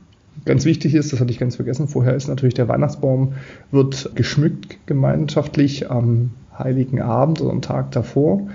Ganz 0.44 0.64
wichtig 0.64 0.94
ist, 0.94 1.12
das 1.12 1.20
hatte 1.20 1.30
ich 1.30 1.38
ganz 1.38 1.56
vergessen 1.56 1.86
vorher, 1.86 2.14
ist 2.16 2.26
natürlich 2.26 2.54
der 2.54 2.68
Weihnachtsbaum 2.68 3.34
wird 3.70 4.10
geschmückt 4.16 4.78
gemeinschaftlich 4.86 5.90
am 5.90 6.30
Heiligen 6.58 7.00
Abend 7.00 7.40
oder 7.40 7.52
am 7.52 7.62
Tag 7.62 7.92
davor. 7.92 8.48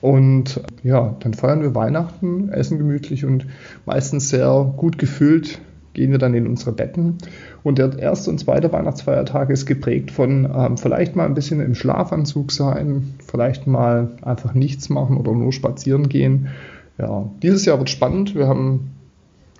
Und 0.00 0.60
ja, 0.82 1.16
dann 1.20 1.34
feiern 1.34 1.62
wir 1.62 1.74
Weihnachten, 1.74 2.50
essen 2.50 2.78
gemütlich 2.78 3.24
und 3.24 3.46
meistens 3.84 4.28
sehr 4.28 4.72
gut 4.76 4.98
gefüllt 4.98 5.60
gehen 5.98 6.12
wir 6.12 6.18
dann 6.18 6.34
in 6.34 6.46
unsere 6.46 6.70
Betten. 6.70 7.18
Und 7.64 7.78
der 7.78 7.98
erste 7.98 8.30
und 8.30 8.38
zweite 8.38 8.72
Weihnachtsfeiertag 8.72 9.50
ist 9.50 9.66
geprägt 9.66 10.12
von 10.12 10.48
ähm, 10.54 10.76
vielleicht 10.76 11.16
mal 11.16 11.26
ein 11.26 11.34
bisschen 11.34 11.60
im 11.60 11.74
Schlafanzug 11.74 12.52
sein, 12.52 13.14
vielleicht 13.26 13.66
mal 13.66 14.12
einfach 14.22 14.54
nichts 14.54 14.90
machen 14.90 15.16
oder 15.16 15.32
nur 15.32 15.52
spazieren 15.52 16.08
gehen. 16.08 16.50
Ja, 16.98 17.28
dieses 17.42 17.64
Jahr 17.64 17.78
wird 17.78 17.90
spannend. 17.90 18.36
Wir 18.36 18.46
haben 18.46 18.92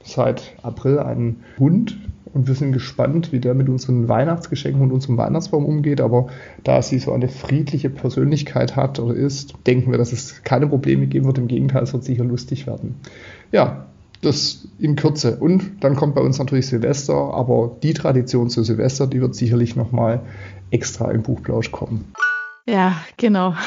seit 0.05 0.55
April 0.62 1.01
einen 1.01 1.42
Hund 1.59 1.98
und 2.38 2.46
wir 2.46 2.55
sind 2.55 2.70
gespannt, 2.70 3.33
wie 3.33 3.40
der 3.40 3.53
mit 3.55 3.68
unseren 3.68 4.07
Weihnachtsgeschenken 4.07 4.81
und 4.81 4.92
unserem 4.92 5.16
Weihnachtsbaum 5.18 5.64
umgeht. 5.64 6.01
Aber 6.01 6.29
da 6.62 6.81
sie 6.83 7.01
so 7.01 7.12
eine 7.12 7.29
friedliche 7.29 7.90
Persönlichkeit 7.90 8.77
hat 8.77 9.01
oder 9.01 9.12
ist, 9.12 9.55
denken 9.66 9.90
wir, 9.90 9.98
dass 9.98 10.12
es 10.12 10.44
keine 10.44 10.68
Probleme 10.68 11.09
geben 11.09 11.27
wird. 11.27 11.38
Im 11.38 11.48
Gegenteil, 11.48 11.83
es 11.83 11.92
wird 11.92 12.05
sicher 12.05 12.22
lustig 12.22 12.68
werden. 12.68 12.94
Ja, 13.51 13.87
das 14.22 14.68
in 14.79 14.94
Kürze. 14.94 15.38
Und 15.38 15.83
dann 15.83 15.96
kommt 15.96 16.14
bei 16.14 16.20
uns 16.20 16.38
natürlich 16.38 16.68
Silvester, 16.68 17.35
aber 17.35 17.77
die 17.83 17.92
Tradition 17.92 18.51
zu 18.51 18.62
Silvester, 18.62 19.09
die 19.09 19.20
wird 19.20 19.35
sicherlich 19.35 19.74
nochmal 19.74 20.20
extra 20.70 21.11
im 21.11 21.24
Buchplausch 21.24 21.72
kommen. 21.72 22.12
Ja, 22.66 23.03
genau. 23.16 23.57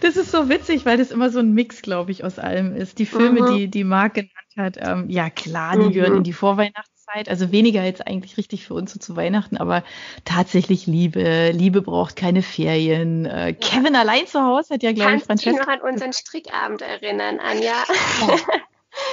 Das 0.00 0.16
ist 0.16 0.30
so 0.30 0.48
witzig, 0.48 0.86
weil 0.86 0.98
das 0.98 1.10
immer 1.10 1.30
so 1.30 1.40
ein 1.40 1.52
Mix, 1.52 1.82
glaube 1.82 2.12
ich, 2.12 2.22
aus 2.22 2.38
allem 2.38 2.76
ist. 2.76 2.98
Die 2.98 3.06
Filme, 3.06 3.40
mhm. 3.40 3.56
die, 3.56 3.68
die 3.68 3.84
Marc 3.84 4.14
genannt 4.14 4.30
hat, 4.56 4.76
ähm, 4.78 5.08
ja 5.08 5.30
klar, 5.30 5.76
die 5.76 5.86
mhm. 5.86 5.92
gehören 5.92 6.16
in 6.18 6.22
die 6.22 6.32
Vorweihnachtszeit. 7.04 7.28
Also 7.28 7.52
weniger 7.52 7.84
jetzt 7.84 8.06
eigentlich 8.06 8.36
richtig 8.36 8.66
für 8.66 8.74
uns 8.74 8.92
so 8.92 8.98
zu 8.98 9.16
Weihnachten, 9.16 9.56
aber 9.56 9.84
tatsächlich 10.24 10.86
Liebe. 10.86 11.50
Liebe 11.52 11.82
braucht 11.82 12.16
keine 12.16 12.42
Ferien. 12.42 13.26
Äh, 13.26 13.54
Kevin 13.54 13.96
allein 13.96 14.26
zu 14.26 14.40
Hause 14.40 14.74
hat 14.74 14.82
ja, 14.82 14.92
glaube 14.92 15.16
ich, 15.16 15.24
Francesca. 15.24 15.50
Ich 15.50 15.66
noch 15.66 15.72
an 15.72 15.80
unseren 15.80 16.12
Strickabend 16.12 16.82
erinnern, 16.82 17.40
Anja. 17.40 17.84
Ja. 18.28 18.36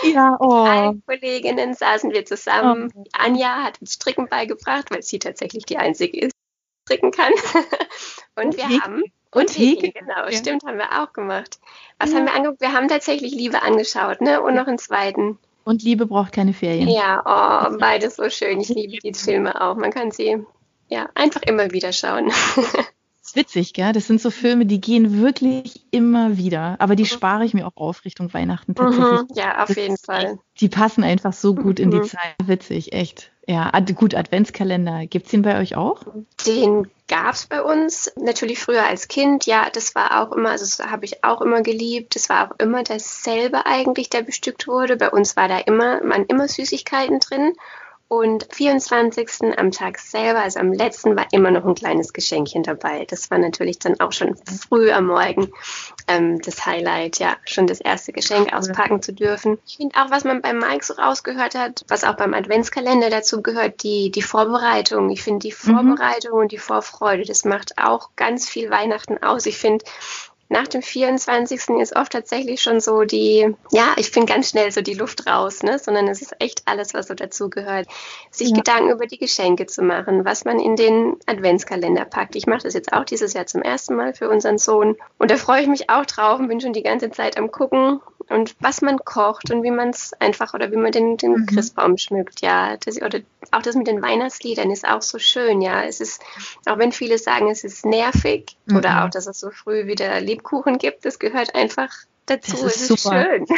Ja, 0.04 0.38
oh. 0.40 0.52
Alle 0.52 1.02
Kolleginnen 1.08 1.74
saßen 1.74 2.12
wir 2.12 2.24
zusammen. 2.24 2.94
Oh. 2.96 3.04
Anja 3.14 3.64
hat 3.64 3.82
uns 3.82 3.94
Stricken 3.96 4.28
beigebracht, 4.30 4.92
weil 4.92 5.02
sie 5.02 5.18
tatsächlich 5.18 5.66
die 5.66 5.78
einzige 5.78 6.20
ist, 6.20 6.34
die 6.34 6.94
stricken 6.94 7.10
kann. 7.10 7.34
Und, 8.36 8.46
und 8.46 8.58
wir 8.58 8.80
haben 8.80 9.04
und 9.34 9.50
Hegen, 9.58 9.92
genau, 9.92 10.26
ja. 10.26 10.32
stimmt, 10.32 10.64
haben 10.66 10.78
wir 10.78 11.02
auch 11.02 11.14
gemacht. 11.14 11.60
Was 11.98 12.12
ja. 12.12 12.18
haben 12.18 12.26
wir 12.26 12.34
angeguckt? 12.36 12.62
Wir 12.62 12.74
haben 12.74 12.88
tatsächlich 12.88 13.34
Liebe 13.34 13.64
angeschaut, 13.64 14.22
ne? 14.22 14.42
Und 14.42 14.56
noch 14.56 14.68
einen 14.68 14.78
zweiten. 14.78 15.40
Und 15.64 15.84
Liebe 15.84 16.06
braucht 16.06 16.32
keine 16.32 16.54
Ferien. 16.54 16.88
Ja, 16.88 17.22
oh, 17.26 17.78
beides 17.78 18.16
so 18.16 18.30
schön. 18.30 18.60
Ich 18.60 18.70
liebe 18.70 18.98
die 18.98 19.14
Filme 19.14 19.62
auch. 19.62 19.76
Man 19.76 19.92
kann 19.92 20.12
sie 20.12 20.44
ja 20.90 21.10
einfach 21.16 21.42
immer 21.44 21.72
wieder 21.72 21.94
schauen. 21.94 22.32
Ist 23.32 23.38
witzig, 23.38 23.74
gell? 23.74 23.94
Das 23.94 24.08
sind 24.08 24.20
so 24.20 24.30
Filme, 24.30 24.66
die 24.66 24.82
gehen 24.82 25.22
wirklich 25.22 25.86
immer 25.92 26.36
wieder. 26.36 26.76
Aber 26.80 26.98
die 26.98 27.04
mhm. 27.04 27.08
spare 27.08 27.46
ich 27.46 27.54
mir 27.54 27.66
auch 27.66 27.78
auf 27.78 28.04
Richtung 28.04 28.34
Weihnachten 28.34 28.76
tatsächlich. 28.76 29.22
Mhm, 29.22 29.28
ja, 29.36 29.64
auf 29.64 29.74
jeden 29.78 29.96
Fall. 29.96 30.40
Die 30.60 30.68
passen 30.68 31.06
einfach 31.06 31.32
so 31.32 31.56
gut 31.56 31.80
in 31.80 31.92
die 31.92 32.00
mhm. 32.00 32.04
Zeit. 32.04 32.36
Witzig, 32.44 32.92
echt. 32.92 33.32
Ja, 33.48 33.72
gut, 33.96 34.16
Adventskalender. 34.16 35.06
Gibt 35.08 35.28
es 35.28 35.32
den 35.32 35.44
bei 35.44 35.62
euch 35.62 35.78
auch? 35.78 36.02
Den 36.46 36.90
gab 37.08 37.36
es 37.36 37.46
bei 37.46 37.64
uns 37.64 38.12
natürlich 38.18 38.60
früher 38.60 38.86
als 38.86 39.08
Kind. 39.08 39.46
Ja, 39.46 39.70
das 39.72 39.96
war 39.96 40.22
auch 40.22 40.34
immer, 40.34 40.50
also 40.50 40.66
das 40.66 40.92
habe 40.92 41.06
ich 41.06 41.24
auch 41.24 41.40
immer 41.40 41.62
geliebt. 41.62 42.16
Das 42.16 42.28
war 42.28 42.52
auch 42.52 42.60
immer 42.60 42.84
dasselbe 42.84 43.66
eigentlich, 43.66 44.10
der 44.10 44.24
bestückt 44.24 44.68
wurde. 44.68 44.98
Bei 44.98 45.10
uns 45.10 45.38
war 45.38 45.48
da 45.48 45.58
immer, 45.58 46.04
man 46.04 46.26
immer 46.26 46.50
Süßigkeiten 46.50 47.20
drin. 47.20 47.54
Und 48.12 48.46
24. 48.52 49.58
am 49.58 49.72
Tag 49.72 49.98
selber, 49.98 50.40
also 50.40 50.60
am 50.60 50.74
letzten, 50.74 51.16
war 51.16 51.28
immer 51.32 51.50
noch 51.50 51.64
ein 51.64 51.76
kleines 51.76 52.12
Geschenkchen 52.12 52.62
dabei. 52.62 53.06
Das 53.06 53.32
war 53.32 53.38
natürlich 53.38 53.80
dann 53.80 54.02
auch 54.02 54.12
schon 54.12 54.36
früh 54.36 54.92
am 54.92 55.06
Morgen 55.06 55.50
ähm, 56.10 56.42
das 56.42 56.66
Highlight, 56.66 57.20
ja, 57.20 57.38
schon 57.46 57.68
das 57.68 57.80
erste 57.80 58.12
Geschenk 58.12 58.54
auspacken 58.54 59.02
zu 59.02 59.14
dürfen. 59.14 59.60
Ich 59.66 59.78
finde 59.78 59.96
auch, 59.96 60.12
was 60.12 60.26
man 60.26 60.42
beim 60.42 60.58
Mike 60.58 60.84
so 60.84 60.96
rausgehört 60.96 61.56
hat, 61.56 61.86
was 61.88 62.04
auch 62.04 62.18
beim 62.18 62.34
Adventskalender 62.34 63.10
dazu 63.10 63.42
gehört, 63.42 63.82
die, 63.82 64.12
die 64.12 64.22
Vorbereitung. 64.22 65.10
Ich 65.10 65.24
finde 65.24 65.48
die 65.48 65.54
mhm. 65.54 65.76
Vorbereitung 65.76 66.34
mhm. 66.34 66.40
und 66.40 66.52
die 66.52 66.58
Vorfreude, 66.58 67.24
das 67.24 67.46
macht 67.46 67.78
auch 67.78 68.10
ganz 68.18 68.50
viel 68.50 68.70
Weihnachten 68.70 69.24
aus. 69.24 69.46
Ich 69.46 69.58
finde, 69.58 69.86
nach 70.52 70.68
dem 70.68 70.82
24. 70.82 71.78
ist 71.80 71.96
oft 71.96 72.12
tatsächlich 72.12 72.62
schon 72.62 72.82
so 72.82 73.04
die, 73.04 73.56
ja, 73.72 73.94
ich 73.96 74.12
bin 74.12 74.26
ganz 74.26 74.50
schnell 74.50 74.70
so 74.72 74.82
die 74.82 74.94
Luft 74.94 75.26
raus, 75.26 75.64
ne? 75.64 75.80
sondern 75.80 76.10
es 76.10 76.22
ist 76.22 76.36
echt 76.40 76.64
alles, 76.66 76.94
was 76.94 77.08
so 77.08 77.14
dazugehört. 77.14 77.88
Sich 78.32 78.50
ja. 78.50 78.58
Gedanken 78.58 78.92
über 78.92 79.08
die 79.08 79.18
Geschenke 79.18 79.66
zu 79.66 79.82
machen, 79.82 80.26
was 80.26 80.44
man 80.44 80.60
in 80.60 80.76
den 80.76 81.16
Adventskalender 81.26 82.04
packt. 82.04 82.36
Ich 82.36 82.48
mache 82.48 82.64
das 82.64 82.74
jetzt 82.74 82.92
auch 82.92 83.06
dieses 83.06 83.34
Jahr 83.34 83.46
zum 83.46 83.62
ersten 83.62 83.96
Mal 83.96 84.14
für 84.14 84.30
unseren 84.30 84.58
Sohn 84.58 84.98
und 85.18 85.32
da 85.32 85.38
freue 85.38 85.62
ich 85.62 85.68
mich 85.70 85.90
auch 85.90 86.06
drauf 86.06 86.40
und 86.40 86.50
bin 86.50 86.60
schon 86.60 86.74
die 86.74 86.84
ganze 86.84 87.12
Zeit 87.12 87.38
am 87.38 87.50
gucken 87.50 88.02
und 88.32 88.56
was 88.60 88.82
man 88.82 88.98
kocht 89.00 89.52
und 89.52 89.64
wie 89.64 89.72
man 89.72 89.90
es 89.90 90.14
einfach 90.20 90.54
oder 90.54 90.72
wie 90.72 90.78
man 90.78 90.92
den, 90.92 91.18
den 91.18 91.32
mhm. 91.32 91.46
Christbaum 91.46 91.98
schmückt, 91.98 92.42
ja. 92.42 92.78
Das, 92.78 93.02
oder 93.02 93.20
auch 93.52 93.62
das 93.62 93.76
mit 93.76 93.88
den 93.88 94.02
Weihnachtsliedern 94.02 94.72
ist 94.72 94.88
auch 94.88 95.02
so 95.02 95.20
schön, 95.20 95.62
ja. 95.62 95.84
Es 95.84 96.00
ist, 96.00 96.22
auch 96.66 96.78
wenn 96.78 96.92
viele 96.92 97.18
sagen, 97.18 97.50
es 97.50 97.64
ist 97.64 97.86
nervig 97.86 98.58
mhm. 98.66 98.78
oder 98.78 99.04
auch, 99.04 99.10
dass 99.10 99.28
es 99.28 99.40
so 99.40 99.52
früh 99.52 99.86
wieder 99.88 100.20
Lebkuchen 100.22 100.78
gibt, 100.78 101.06
das 101.06 101.20
gehört 101.20 101.56
einfach 101.56 101.90
dazu. 102.32 102.52
Das 102.52 102.62
ist, 102.62 102.76
es 102.76 102.90
ist 102.90 103.04
super. 103.04 103.24
schön. 103.24 103.46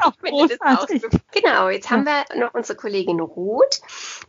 ja, 0.00 0.12
genau, 1.32 1.68
jetzt 1.68 1.90
haben 1.90 2.04
wir 2.04 2.24
noch 2.38 2.54
unsere 2.54 2.76
Kollegin 2.76 3.20
Ruth. 3.20 3.80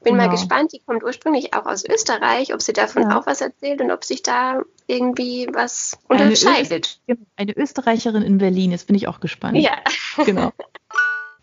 Bin 0.03 0.13
genau. 0.13 0.25
mal 0.25 0.31
gespannt, 0.31 0.73
die 0.73 0.79
kommt 0.79 1.03
ursprünglich 1.03 1.53
auch 1.53 1.65
aus 1.65 1.83
Österreich, 1.85 2.53
ob 2.53 2.61
sie 2.61 2.73
davon 2.73 3.03
ja. 3.03 3.17
auch 3.17 3.25
was 3.25 3.41
erzählt 3.41 3.81
und 3.81 3.91
ob 3.91 4.03
sich 4.03 4.23
da 4.23 4.61
irgendwie 4.87 5.47
was 5.51 5.97
unterscheidet. 6.07 6.99
Eine, 7.07 7.17
eine 7.35 7.57
Österreicherin 7.57 8.23
in 8.23 8.37
Berlin, 8.37 8.71
jetzt 8.71 8.87
bin 8.87 8.95
ich 8.95 9.07
auch 9.07 9.19
gespannt. 9.19 9.57
Ja, 9.57 9.77
genau. 10.25 10.51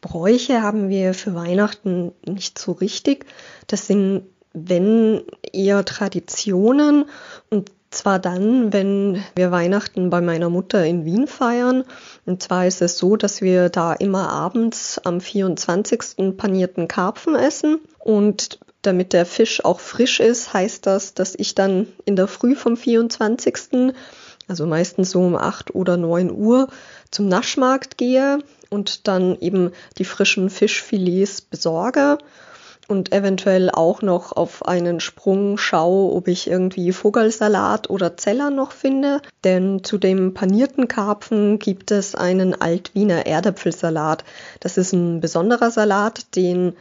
Bräuche 0.01 0.61
haben 0.61 0.91
wir 0.91 1.15
für 1.15 1.35
Weihnachten 1.35 2.13
nicht 2.27 2.59
so 2.59 2.73
richtig. 2.73 3.25
Das 3.67 3.87
sind, 3.87 4.25
wenn 4.53 5.23
eher 5.51 5.83
Traditionen 5.87 7.07
und 7.49 7.73
zwar 7.95 8.19
dann, 8.19 8.73
wenn 8.73 9.23
wir 9.35 9.51
Weihnachten 9.51 10.11
bei 10.11 10.21
meiner 10.21 10.51
Mutter 10.51 10.85
in 10.85 11.05
Wien 11.05 11.27
feiern. 11.27 11.85
Und 12.27 12.43
zwar 12.43 12.67
ist 12.67 12.83
es 12.83 12.99
so, 12.99 13.17
dass 13.17 13.41
wir 13.41 13.69
da 13.69 13.93
immer 13.93 14.31
abends 14.31 15.01
am 15.05 15.21
24. 15.21 16.37
panierten 16.37 16.89
Karpfen 16.89 17.35
essen. 17.35 17.81
Und 17.99 18.59
damit 18.83 19.13
der 19.13 19.27
Fisch 19.27 19.65
auch 19.65 19.81
frisch 19.81 20.21
ist, 20.21 20.53
heißt 20.53 20.87
das, 20.87 21.15
dass 21.15 21.35
ich 21.35 21.55
dann 21.55 21.87
in 22.05 22.17
der 22.17 22.29
Früh 22.29 22.55
vom 22.55 22.77
24 22.77 23.95
also 24.47 24.67
meistens 24.67 25.11
so 25.11 25.21
um 25.21 25.37
8 25.37 25.75
oder 25.75 25.97
9 25.97 26.31
Uhr, 26.31 26.69
zum 27.11 27.29
Naschmarkt 27.29 27.97
gehe 27.97 28.41
und 28.71 29.09
dann 29.09 29.37
eben 29.41 29.71
die 29.99 30.05
frischen 30.05 30.51
Fischfilets 30.51 31.41
besorge 31.41 32.19
und 32.89 33.13
eventuell 33.13 33.71
auch 33.71 34.03
noch 34.03 34.33
auf 34.33 34.67
einen 34.67 35.01
Sprung 35.01 35.57
schaue, 35.57 36.13
ob 36.13 36.29
ich 36.29 36.49
irgendwie 36.49 36.93
Vogelsalat 36.93 37.89
oder 37.91 38.17
Zeller 38.17 38.51
noch 38.51 38.73
finde. 38.73 39.21
Denn 39.43 39.83
zu 39.85 39.99
dem 39.99 40.35
panierten 40.35 40.89
Karpfen 40.89 41.59
gibt 41.59 41.91
es 41.91 42.15
einen 42.15 42.61
Altwiener 42.61 43.27
Erdäpfelsalat. 43.27 44.25
Das 44.61 44.77
ist 44.77 44.93
ein 44.93 45.21
besonderer 45.21 45.71
Salat, 45.71 46.37
den 46.37 46.75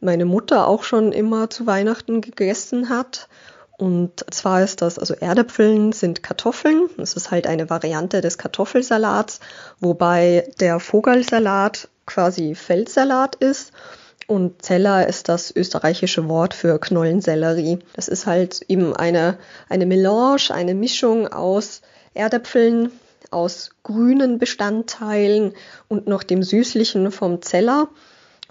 meine 0.00 0.24
Mutter 0.24 0.66
auch 0.66 0.82
schon 0.82 1.12
immer 1.12 1.50
zu 1.50 1.66
Weihnachten 1.66 2.20
gegessen 2.20 2.88
hat. 2.88 3.28
Und 3.76 4.26
zwar 4.30 4.62
ist 4.62 4.82
das, 4.82 4.98
also 4.98 5.14
Erdäpfeln 5.14 5.92
sind 5.92 6.22
Kartoffeln. 6.22 6.90
Das 6.98 7.14
ist 7.14 7.30
halt 7.30 7.46
eine 7.46 7.70
Variante 7.70 8.20
des 8.20 8.36
Kartoffelsalats, 8.36 9.40
wobei 9.80 10.50
der 10.60 10.80
Vogelsalat 10.80 11.88
quasi 12.04 12.54
Feldsalat 12.54 13.36
ist. 13.36 13.72
Und 14.30 14.62
Zeller 14.62 15.08
ist 15.08 15.28
das 15.28 15.50
österreichische 15.56 16.28
Wort 16.28 16.54
für 16.54 16.78
Knollensellerie. 16.78 17.80
Das 17.94 18.06
ist 18.06 18.26
halt 18.26 18.62
eben 18.68 18.94
eine, 18.94 19.38
eine 19.68 19.86
Melange, 19.86 20.50
eine 20.50 20.76
Mischung 20.76 21.26
aus 21.26 21.80
Erdäpfeln, 22.14 22.92
aus 23.32 23.70
grünen 23.82 24.38
Bestandteilen 24.38 25.54
und 25.88 26.06
noch 26.06 26.22
dem 26.22 26.44
Süßlichen 26.44 27.10
vom 27.10 27.42
Zeller, 27.42 27.88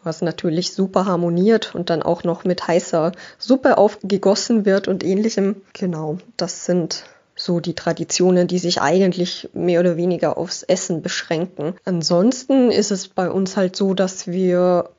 was 0.04 0.22
natürlich 0.22 0.74
super 0.74 1.06
harmoniert 1.06 1.74
und 1.74 1.89
dann 1.89 2.04
auch 2.04 2.26
noch 2.26 2.44
mit 2.44 2.68
heißer 2.68 3.13
Suppe 3.38 3.78
aufgegossen 3.78 4.65
wird 4.65 4.89
und 4.89 5.02
ähnlichem. 5.06 5.62
Genau, 5.72 6.18
das 6.36 6.65
sind 6.65 7.06
so 7.38 7.62
die 7.62 7.74
Traditionen, 7.74 8.50
die 8.50 8.60
sich 8.60 8.82
eigentlich 8.82 9.48
mehr 9.54 9.80
oder 9.80 9.96
weniger 9.96 10.38
aufs 10.38 10.63
Essen 10.63 11.02
beschränken. 11.02 11.76
Ansonsten 11.86 12.70
ist 12.70 12.92
es 12.92 13.08
bei 13.08 13.32
uns 13.32 13.56
halt 13.56 13.78
so, 13.78 13.94
dass 13.94 14.28
wir 14.28 14.89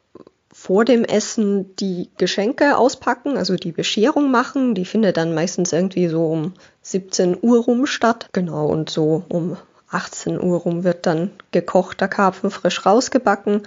vor 0.61 0.85
dem 0.85 1.05
Essen 1.07 1.75
die 1.77 2.11
Geschenke 2.19 2.77
auspacken, 2.77 3.39
also 3.39 3.57
die 3.57 3.73
Bescherung 3.73 4.31
machen. 4.31 4.75
Die 4.75 4.85
findet 4.85 5.17
dann 5.17 5.33
meistens 5.33 5.73
irgendwie 5.73 6.07
so 6.09 6.27
um 6.27 6.53
17 6.83 7.39
Uhr 7.41 7.65
rum 7.65 7.87
statt. 7.87 8.29
Genau, 8.33 8.67
und 8.67 8.91
so 8.91 9.25
um 9.31 9.57
18 9.89 10.39
Uhr 10.39 10.59
rum 10.59 10.85
wird 10.85 11.07
dann 11.07 11.31
gekochter 11.51 12.09
Karpfen 12.09 12.51
frisch 12.51 12.85
rausgebacken 12.85 13.63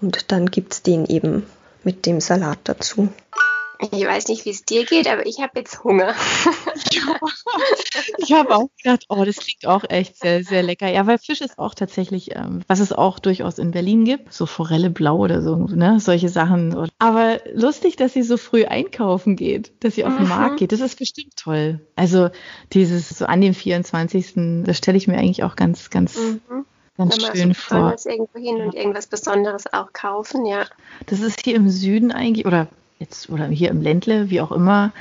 und 0.00 0.30
dann 0.30 0.46
gibt's 0.46 0.82
den 0.82 1.06
eben 1.06 1.42
mit 1.82 2.06
dem 2.06 2.20
Salat 2.20 2.58
dazu. 2.62 3.08
Ich 3.80 4.06
weiß 4.06 4.28
nicht, 4.28 4.44
wie 4.44 4.50
es 4.50 4.64
dir 4.64 4.84
geht, 4.84 5.08
aber 5.08 5.26
ich 5.26 5.40
habe 5.40 5.52
jetzt 5.56 5.82
Hunger. 5.84 6.14
ich 8.18 8.32
habe 8.32 8.56
auch 8.56 8.68
gedacht, 8.82 9.04
oh, 9.08 9.24
das 9.24 9.36
klingt 9.36 9.66
auch 9.66 9.84
echt 9.88 10.18
sehr, 10.18 10.44
sehr 10.44 10.62
lecker. 10.62 10.88
Ja, 10.88 11.06
weil 11.06 11.18
Fisch 11.18 11.40
ist 11.40 11.58
auch 11.58 11.74
tatsächlich, 11.74 12.34
ähm, 12.34 12.62
was 12.68 12.80
es 12.80 12.92
auch 12.92 13.18
durchaus 13.18 13.58
in 13.58 13.72
Berlin 13.72 14.04
gibt, 14.04 14.32
so 14.32 14.46
Forelle 14.46 14.90
blau 14.90 15.18
oder 15.18 15.42
so, 15.42 15.56
ne, 15.56 16.00
solche 16.00 16.28
Sachen. 16.28 16.88
Aber 16.98 17.40
lustig, 17.52 17.96
dass 17.96 18.12
sie 18.12 18.22
so 18.22 18.36
früh 18.36 18.64
einkaufen 18.64 19.36
geht, 19.36 19.72
dass 19.84 19.94
sie 19.94 20.04
auf 20.04 20.16
den 20.16 20.28
Markt 20.28 20.52
mhm. 20.52 20.58
geht. 20.58 20.72
Das 20.72 20.80
ist 20.80 20.98
bestimmt 20.98 21.36
toll. 21.36 21.80
Also 21.96 22.30
dieses 22.72 23.10
so 23.10 23.26
an 23.26 23.40
dem 23.40 23.54
24. 23.54 24.34
Das 24.64 24.78
stelle 24.78 24.96
ich 24.96 25.06
mir 25.06 25.18
eigentlich 25.18 25.44
auch 25.44 25.56
ganz, 25.56 25.90
ganz 25.90 26.16
mhm 26.16 26.64
ganz 26.96 27.22
schön 27.22 27.54
vor. 27.54 27.94
irgendwo 28.04 28.38
hin 28.38 28.62
und 28.62 28.74
irgendwas 28.74 29.06
Besonderes 29.06 29.72
auch 29.72 29.92
kaufen, 29.92 30.46
ja. 30.46 30.64
Das 31.06 31.20
ist 31.20 31.42
hier 31.44 31.56
im 31.56 31.68
Süden 31.68 32.12
eigentlich, 32.12 32.46
oder 32.46 32.68
jetzt 32.98 33.28
oder 33.28 33.46
hier 33.46 33.70
im 33.70 33.82
Ländle, 33.82 34.30
wie 34.30 34.40
auch 34.40 34.52
immer, 34.52 34.92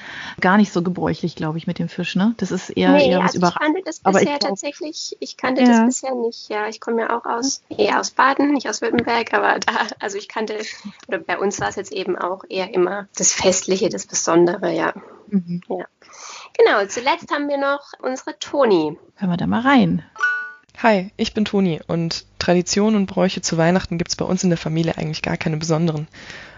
gar 0.42 0.58
nicht 0.58 0.74
so 0.74 0.82
gebräuchlich, 0.82 1.36
glaube 1.36 1.58
ich, 1.58 1.66
mit 1.66 1.80
dem 1.80 1.88
Fisch. 1.88 2.16
Ne? 2.16 2.34
Das 2.38 2.52
ist 2.52 2.70
eher, 2.70 2.92
nee, 2.92 3.10
eher 3.10 3.20
was 3.20 3.36
also 3.36 3.48
Ich 3.48 3.56
kannte 3.56 3.82
das 3.86 4.00
bisher 4.00 4.40
tatsächlich, 4.40 5.16
ich 5.20 5.38
kannte 5.38 5.62
ja. 5.62 5.68
das 5.68 5.86
bisher 5.86 6.16
nicht. 6.16 6.50
Ja, 6.50 6.68
ich 6.68 6.82
komme 6.82 7.02
ja 7.02 7.18
auch 7.18 7.26
aus, 7.26 7.62
eher 7.70 8.00
aus 8.00 8.12
Baden, 8.12 8.52
nicht 8.52 8.68
aus 8.70 8.82
Württemberg, 8.82 9.34
aber 9.34 9.60
da, 9.60 9.74
also 10.00 10.18
ich 10.18 10.28
kannte, 10.28 10.58
oder 11.08 11.20
bei 11.20 11.38
uns 11.38 11.60
war 11.62 11.70
es 11.70 11.76
jetzt 11.76 11.94
eben 11.94 12.18
auch 12.18 12.44
eher 12.50 12.74
immer 12.74 13.08
das 13.18 13.32
Festliche, 13.32 13.90
das 13.90 14.06
Besondere, 14.06 14.74
ja. 14.74 14.94
Mhm. 15.28 15.62
ja. 15.70 15.86
Genau, 16.58 16.86
zuletzt 16.88 17.32
haben 17.34 17.50
wir 17.50 17.58
noch 17.58 17.94
unsere 18.02 18.38
Toni. 18.40 18.98
Hören 19.16 19.30
wir 19.30 19.38
da 19.38 19.48
mal 19.48 19.62
rein. 19.62 20.04
Hi, 20.84 21.12
ich 21.16 21.34
bin 21.34 21.46
Toni 21.46 21.80
und 21.88 22.26
Traditionen 22.40 22.98
und 22.98 23.06
Bräuche 23.06 23.42
zu 23.42 23.58
Weihnachten 23.58 23.98
gibt 23.98 24.12
es 24.12 24.16
bei 24.18 24.26
uns 24.26 24.44
in 24.44 24.50
der 24.50 24.58
Familie 24.58 24.98
eigentlich 24.98 25.22
gar 25.22 25.38
keine 25.38 25.58
besonderen. 25.58 26.08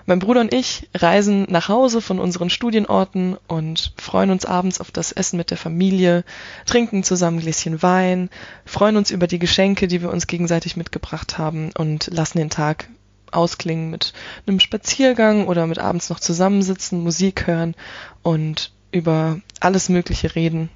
Mein 0.10 0.20
Bruder 0.20 0.40
und 0.40 0.54
ich 0.54 0.88
reisen 0.96 1.48
nach 1.50 1.68
Hause 1.68 2.00
von 2.00 2.20
unseren 2.20 2.50
Studienorten 2.50 3.36
und 3.50 3.92
freuen 3.98 4.30
uns 4.32 4.46
abends 4.46 4.80
auf 4.80 4.90
das 4.90 5.12
Essen 5.12 5.36
mit 5.36 5.52
der 5.52 5.58
Familie, 5.58 6.24
trinken 6.66 7.04
zusammen 7.04 7.40
ein 7.40 7.42
Gläschen 7.42 7.84
Wein, 7.84 8.30
freuen 8.64 8.96
uns 8.96 9.12
über 9.12 9.28
die 9.28 9.38
Geschenke, 9.38 9.90
die 9.90 10.02
wir 10.02 10.10
uns 10.10 10.26
gegenseitig 10.26 10.78
mitgebracht 10.78 11.38
haben 11.38 11.72
und 11.78 12.08
lassen 12.08 12.38
den 12.38 12.50
Tag 12.50 12.88
ausklingen 13.34 13.90
mit 13.90 14.14
einem 14.48 14.62
Spaziergang 14.62 15.46
oder 15.46 15.68
mit 15.68 15.78
abends 15.78 16.10
noch 16.10 16.22
zusammensitzen, 16.22 17.04
Musik 17.04 17.46
hören 17.46 17.76
und 18.24 18.72
über 18.94 19.42
alles 19.60 19.90
Mögliche 19.90 20.36
reden. 20.36 20.70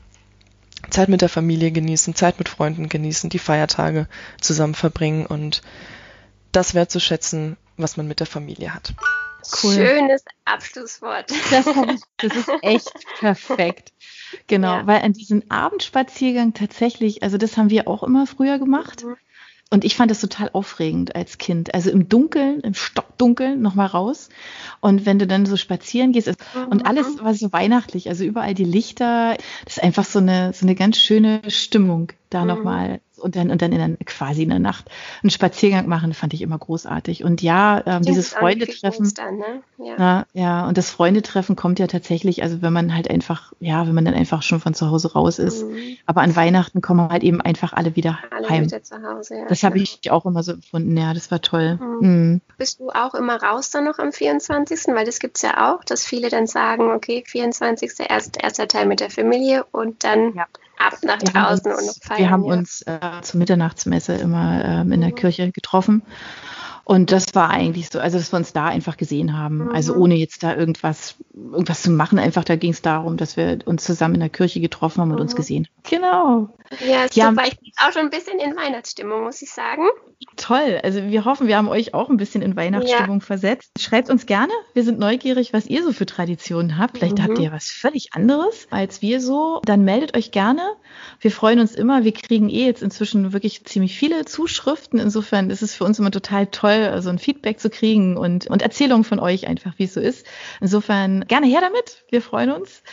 Zeit 0.89 1.07
mit 1.07 1.21
der 1.21 1.29
Familie 1.29 1.71
genießen, 1.71 2.15
Zeit 2.15 2.37
mit 2.37 2.49
Freunden 2.49 2.89
genießen, 2.89 3.29
die 3.29 3.39
Feiertage 3.39 4.09
zusammen 4.41 4.75
verbringen 4.75 5.25
und 5.25 5.61
das 6.51 6.73
wertzuschätzen, 6.73 7.55
was 7.77 7.95
man 7.95 8.09
mit 8.09 8.19
der 8.19 8.27
Familie 8.27 8.73
hat. 8.73 8.93
Cool. 9.63 9.73
Schönes 9.73 10.23
Abschlusswort. 10.45 11.31
Das, 11.49 11.65
das, 12.17 12.35
ist 12.35 12.51
echt 12.61 12.91
perfekt. 13.19 13.93
Genau, 14.47 14.77
ja. 14.77 14.87
weil 14.87 15.01
an 15.01 15.13
diesem 15.13 15.43
Abendspaziergang 15.49 16.53
tatsächlich, 16.53 17.23
also 17.23 17.37
das 17.37 17.57
haben 17.57 17.69
wir 17.69 17.87
auch 17.87 18.03
immer 18.03 18.27
früher 18.27 18.59
gemacht. 18.59 19.03
Mhm. 19.03 19.15
Und 19.73 19.85
ich 19.85 19.95
fand 19.95 20.11
das 20.11 20.19
total 20.19 20.49
aufregend 20.51 21.15
als 21.15 21.37
Kind. 21.37 21.73
Also 21.73 21.91
im 21.91 22.09
Dunkeln, 22.09 22.59
im 22.59 22.73
Stockdunkeln 22.73 23.61
nochmal 23.61 23.87
raus. 23.87 24.27
Und 24.81 25.05
wenn 25.05 25.17
du 25.17 25.25
dann 25.25 25.45
so 25.45 25.55
spazieren 25.55 26.11
gehst, 26.11 26.27
mhm. 26.27 26.67
und 26.69 26.85
alles 26.85 27.23
war 27.23 27.33
so 27.33 27.53
weihnachtlich, 27.53 28.09
also 28.09 28.25
überall 28.25 28.53
die 28.53 28.65
Lichter, 28.65 29.37
das 29.63 29.77
ist 29.77 29.83
einfach 29.83 30.03
so 30.03 30.19
eine, 30.19 30.51
so 30.51 30.65
eine 30.65 30.75
ganz 30.75 30.97
schöne 30.97 31.41
Stimmung 31.47 32.11
da 32.33 32.41
mhm. 32.41 32.47
nochmal 32.47 32.99
und 33.21 33.35
dann, 33.35 33.51
und 33.51 33.61
dann 33.61 33.71
in 33.71 33.77
der, 33.77 34.05
quasi 34.05 34.43
in 34.43 34.49
der 34.49 34.59
Nacht 34.59 34.89
einen 35.21 35.29
Spaziergang 35.29 35.87
machen, 35.87 36.13
fand 36.13 36.33
ich 36.33 36.41
immer 36.41 36.57
großartig. 36.57 37.23
Und 37.23 37.41
ja, 37.41 37.81
ähm, 37.85 38.01
dieses 38.01 38.29
Freundetreffen. 38.29 39.11
Ne? 39.37 39.61
Ja. 39.77 39.95
ja. 39.97 40.25
ja, 40.33 40.67
und 40.67 40.77
das 40.77 40.89
Freundetreffen 40.89 41.55
kommt 41.55 41.79
ja 41.79 41.87
tatsächlich, 41.87 42.43
also 42.43 42.61
wenn 42.61 42.73
man 42.73 42.93
halt 42.93 43.09
einfach, 43.09 43.53
ja, 43.59 43.87
wenn 43.87 43.93
man 43.93 44.05
dann 44.05 44.13
einfach 44.13 44.43
schon 44.43 44.59
von 44.59 44.73
zu 44.73 44.89
Hause 44.89 45.13
raus 45.13 45.39
ist. 45.39 45.63
Mhm. 45.63 45.97
Aber 46.05 46.21
an 46.21 46.35
Weihnachten 46.35 46.81
kommen 46.81 47.09
halt 47.09 47.23
eben 47.23 47.41
einfach 47.41 47.73
alle 47.73 47.95
wieder 47.95 48.19
alle 48.31 48.49
heim. 48.49 48.65
Wieder 48.65 48.83
zu 48.83 49.01
Hause, 49.03 49.37
ja, 49.37 49.45
das 49.47 49.63
habe 49.63 49.77
ich 49.77 50.11
auch 50.11 50.25
immer 50.25 50.43
so 50.43 50.53
empfunden, 50.53 50.95
ja, 50.97 51.13
das 51.13 51.31
war 51.31 51.41
toll. 51.41 51.79
Mhm. 51.81 52.07
Mhm. 52.07 52.41
Bist 52.57 52.79
du 52.79 52.89
auch 52.89 53.13
immer 53.13 53.41
raus 53.41 53.69
dann 53.69 53.85
noch 53.85 53.99
am 53.99 54.11
24.? 54.11 54.95
Weil 54.95 55.05
das 55.05 55.19
gibt 55.19 55.37
es 55.37 55.43
ja 55.43 55.71
auch, 55.71 55.83
dass 55.83 56.05
viele 56.05 56.29
dann 56.29 56.47
sagen, 56.47 56.91
okay, 56.91 57.23
24. 57.25 57.91
Erst, 58.09 58.41
erster 58.41 58.67
Teil 58.67 58.85
mit 58.85 58.99
der 58.99 59.09
Familie 59.09 59.65
und 59.71 60.03
dann 60.03 60.33
ab 60.81 60.97
nach 61.03 61.19
draußen 61.19 61.71
und 61.71 61.85
noch 61.85 61.95
feiern. 62.01 62.20
Wir 62.21 62.29
haben 62.29 62.45
ja. 62.45 62.53
uns 62.53 62.81
äh, 62.83 62.99
zur 63.21 63.39
Mitternachtsmesse 63.39 64.13
immer 64.13 64.63
ähm, 64.63 64.91
in 64.91 65.01
der. 65.01 65.11
Kirche 65.11 65.51
getroffen 65.51 66.03
und 66.83 67.11
das 67.11 67.27
war 67.33 67.49
eigentlich 67.49 67.89
so, 67.89 67.99
also 67.99 68.17
dass 68.17 68.33
wir 68.33 68.37
uns 68.37 68.53
da 68.53 68.65
einfach 68.65 68.97
gesehen 68.97 69.37
haben. 69.37 69.65
Mhm. 69.65 69.71
Also 69.71 69.93
ohne 69.95 70.15
jetzt 70.15 70.43
da 70.43 70.55
irgendwas, 70.55 71.15
irgendwas 71.33 71.83
zu 71.83 71.91
machen. 71.91 72.19
Einfach 72.19 72.43
da 72.43 72.55
ging 72.55 72.71
es 72.71 72.81
darum, 72.81 73.17
dass 73.17 73.37
wir 73.37 73.59
uns 73.65 73.83
zusammen 73.83 74.15
in 74.15 74.21
der 74.21 74.29
Kirche 74.29 74.59
getroffen 74.59 75.01
haben 75.01 75.11
und 75.11 75.17
mhm. 75.17 75.21
uns 75.21 75.35
gesehen 75.35 75.67
haben. 75.67 75.83
Genau. 75.89 76.49
Ja, 76.79 77.05
ja, 77.13 77.29
super. 77.29 77.43
Ich 77.47 77.59
bin 77.59 77.71
auch 77.85 77.91
schon 77.91 78.03
ein 78.03 78.09
bisschen 78.09 78.39
in 78.39 78.55
Weihnachtsstimmung, 78.55 79.23
muss 79.23 79.41
ich 79.41 79.51
sagen. 79.51 79.83
Toll. 80.37 80.79
Also 80.83 81.03
wir 81.03 81.25
hoffen, 81.25 81.47
wir 81.47 81.57
haben 81.57 81.67
euch 81.67 81.93
auch 81.93 82.09
ein 82.09 82.17
bisschen 82.17 82.41
in 82.41 82.55
Weihnachtsstimmung 82.55 83.19
ja. 83.19 83.25
versetzt. 83.25 83.71
Schreibt 83.79 84.09
uns 84.09 84.25
gerne. 84.25 84.53
Wir 84.73 84.83
sind 84.83 84.97
neugierig, 84.97 85.51
was 85.51 85.65
ihr 85.67 85.83
so 85.83 85.91
für 85.91 86.05
Traditionen 86.05 86.77
habt. 86.77 86.97
Vielleicht 86.97 87.17
mhm. 87.17 87.23
habt 87.23 87.39
ihr 87.39 87.51
was 87.51 87.65
völlig 87.65 88.13
anderes 88.13 88.67
als 88.69 89.01
wir 89.01 89.19
so. 89.19 89.61
Dann 89.65 89.83
meldet 89.83 90.15
euch 90.15 90.31
gerne. 90.31 90.61
Wir 91.19 91.31
freuen 91.31 91.59
uns 91.59 91.75
immer. 91.75 92.03
Wir 92.03 92.13
kriegen 92.13 92.49
eh 92.49 92.65
jetzt 92.65 92.83
inzwischen 92.83 93.33
wirklich 93.33 93.65
ziemlich 93.65 93.97
viele 93.97 94.25
Zuschriften. 94.25 94.99
Insofern 94.99 95.49
ist 95.49 95.61
es 95.61 95.75
für 95.75 95.83
uns 95.83 95.99
immer 95.99 96.11
total 96.11 96.47
toll 96.47 96.70
toll, 96.71 97.01
so 97.01 97.09
ein 97.09 97.19
Feedback 97.19 97.59
zu 97.59 97.69
kriegen 97.69 98.17
und, 98.17 98.47
und 98.47 98.61
Erzählungen 98.61 99.03
von 99.03 99.19
euch 99.19 99.47
einfach, 99.47 99.73
wie 99.77 99.85
es 99.85 99.93
so 99.93 99.99
ist. 99.99 100.25
Insofern 100.59 101.25
gerne 101.27 101.47
her 101.47 101.61
damit. 101.61 102.03
Wir 102.09 102.21
freuen 102.21 102.51
uns 102.51 102.83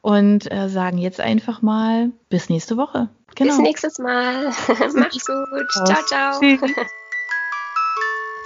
und 0.00 0.50
äh, 0.50 0.68
sagen 0.68 0.98
jetzt 0.98 1.20
einfach 1.20 1.62
mal 1.62 2.10
bis 2.28 2.48
nächste 2.48 2.76
Woche. 2.76 3.08
Genau. 3.34 3.56
Bis 3.56 3.62
nächstes 3.62 3.98
Mal. 3.98 4.46
Macht's 4.94 5.26
gut. 5.26 5.86
Ciao, 5.86 6.04
ciao. 6.06 6.40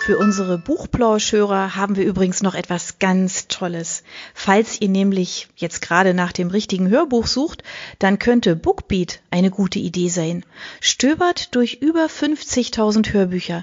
Für 0.04 0.18
unsere 0.18 0.58
Buchplauschhörer 0.58 1.76
haben 1.76 1.94
wir 1.94 2.04
übrigens 2.04 2.42
noch 2.42 2.56
etwas 2.56 2.98
ganz 2.98 3.46
Tolles. 3.46 4.02
Falls 4.34 4.80
ihr 4.80 4.88
nämlich 4.88 5.46
jetzt 5.54 5.80
gerade 5.80 6.12
nach 6.12 6.32
dem 6.32 6.48
richtigen 6.48 6.90
Hörbuch 6.90 7.28
sucht, 7.28 7.62
dann 8.00 8.18
könnte 8.18 8.56
Bookbeat 8.56 9.20
eine 9.30 9.52
gute 9.52 9.78
Idee 9.78 10.08
sein. 10.08 10.44
Stöbert 10.80 11.54
durch 11.54 11.74
über 11.82 12.06
50.000 12.06 13.12
Hörbücher 13.12 13.62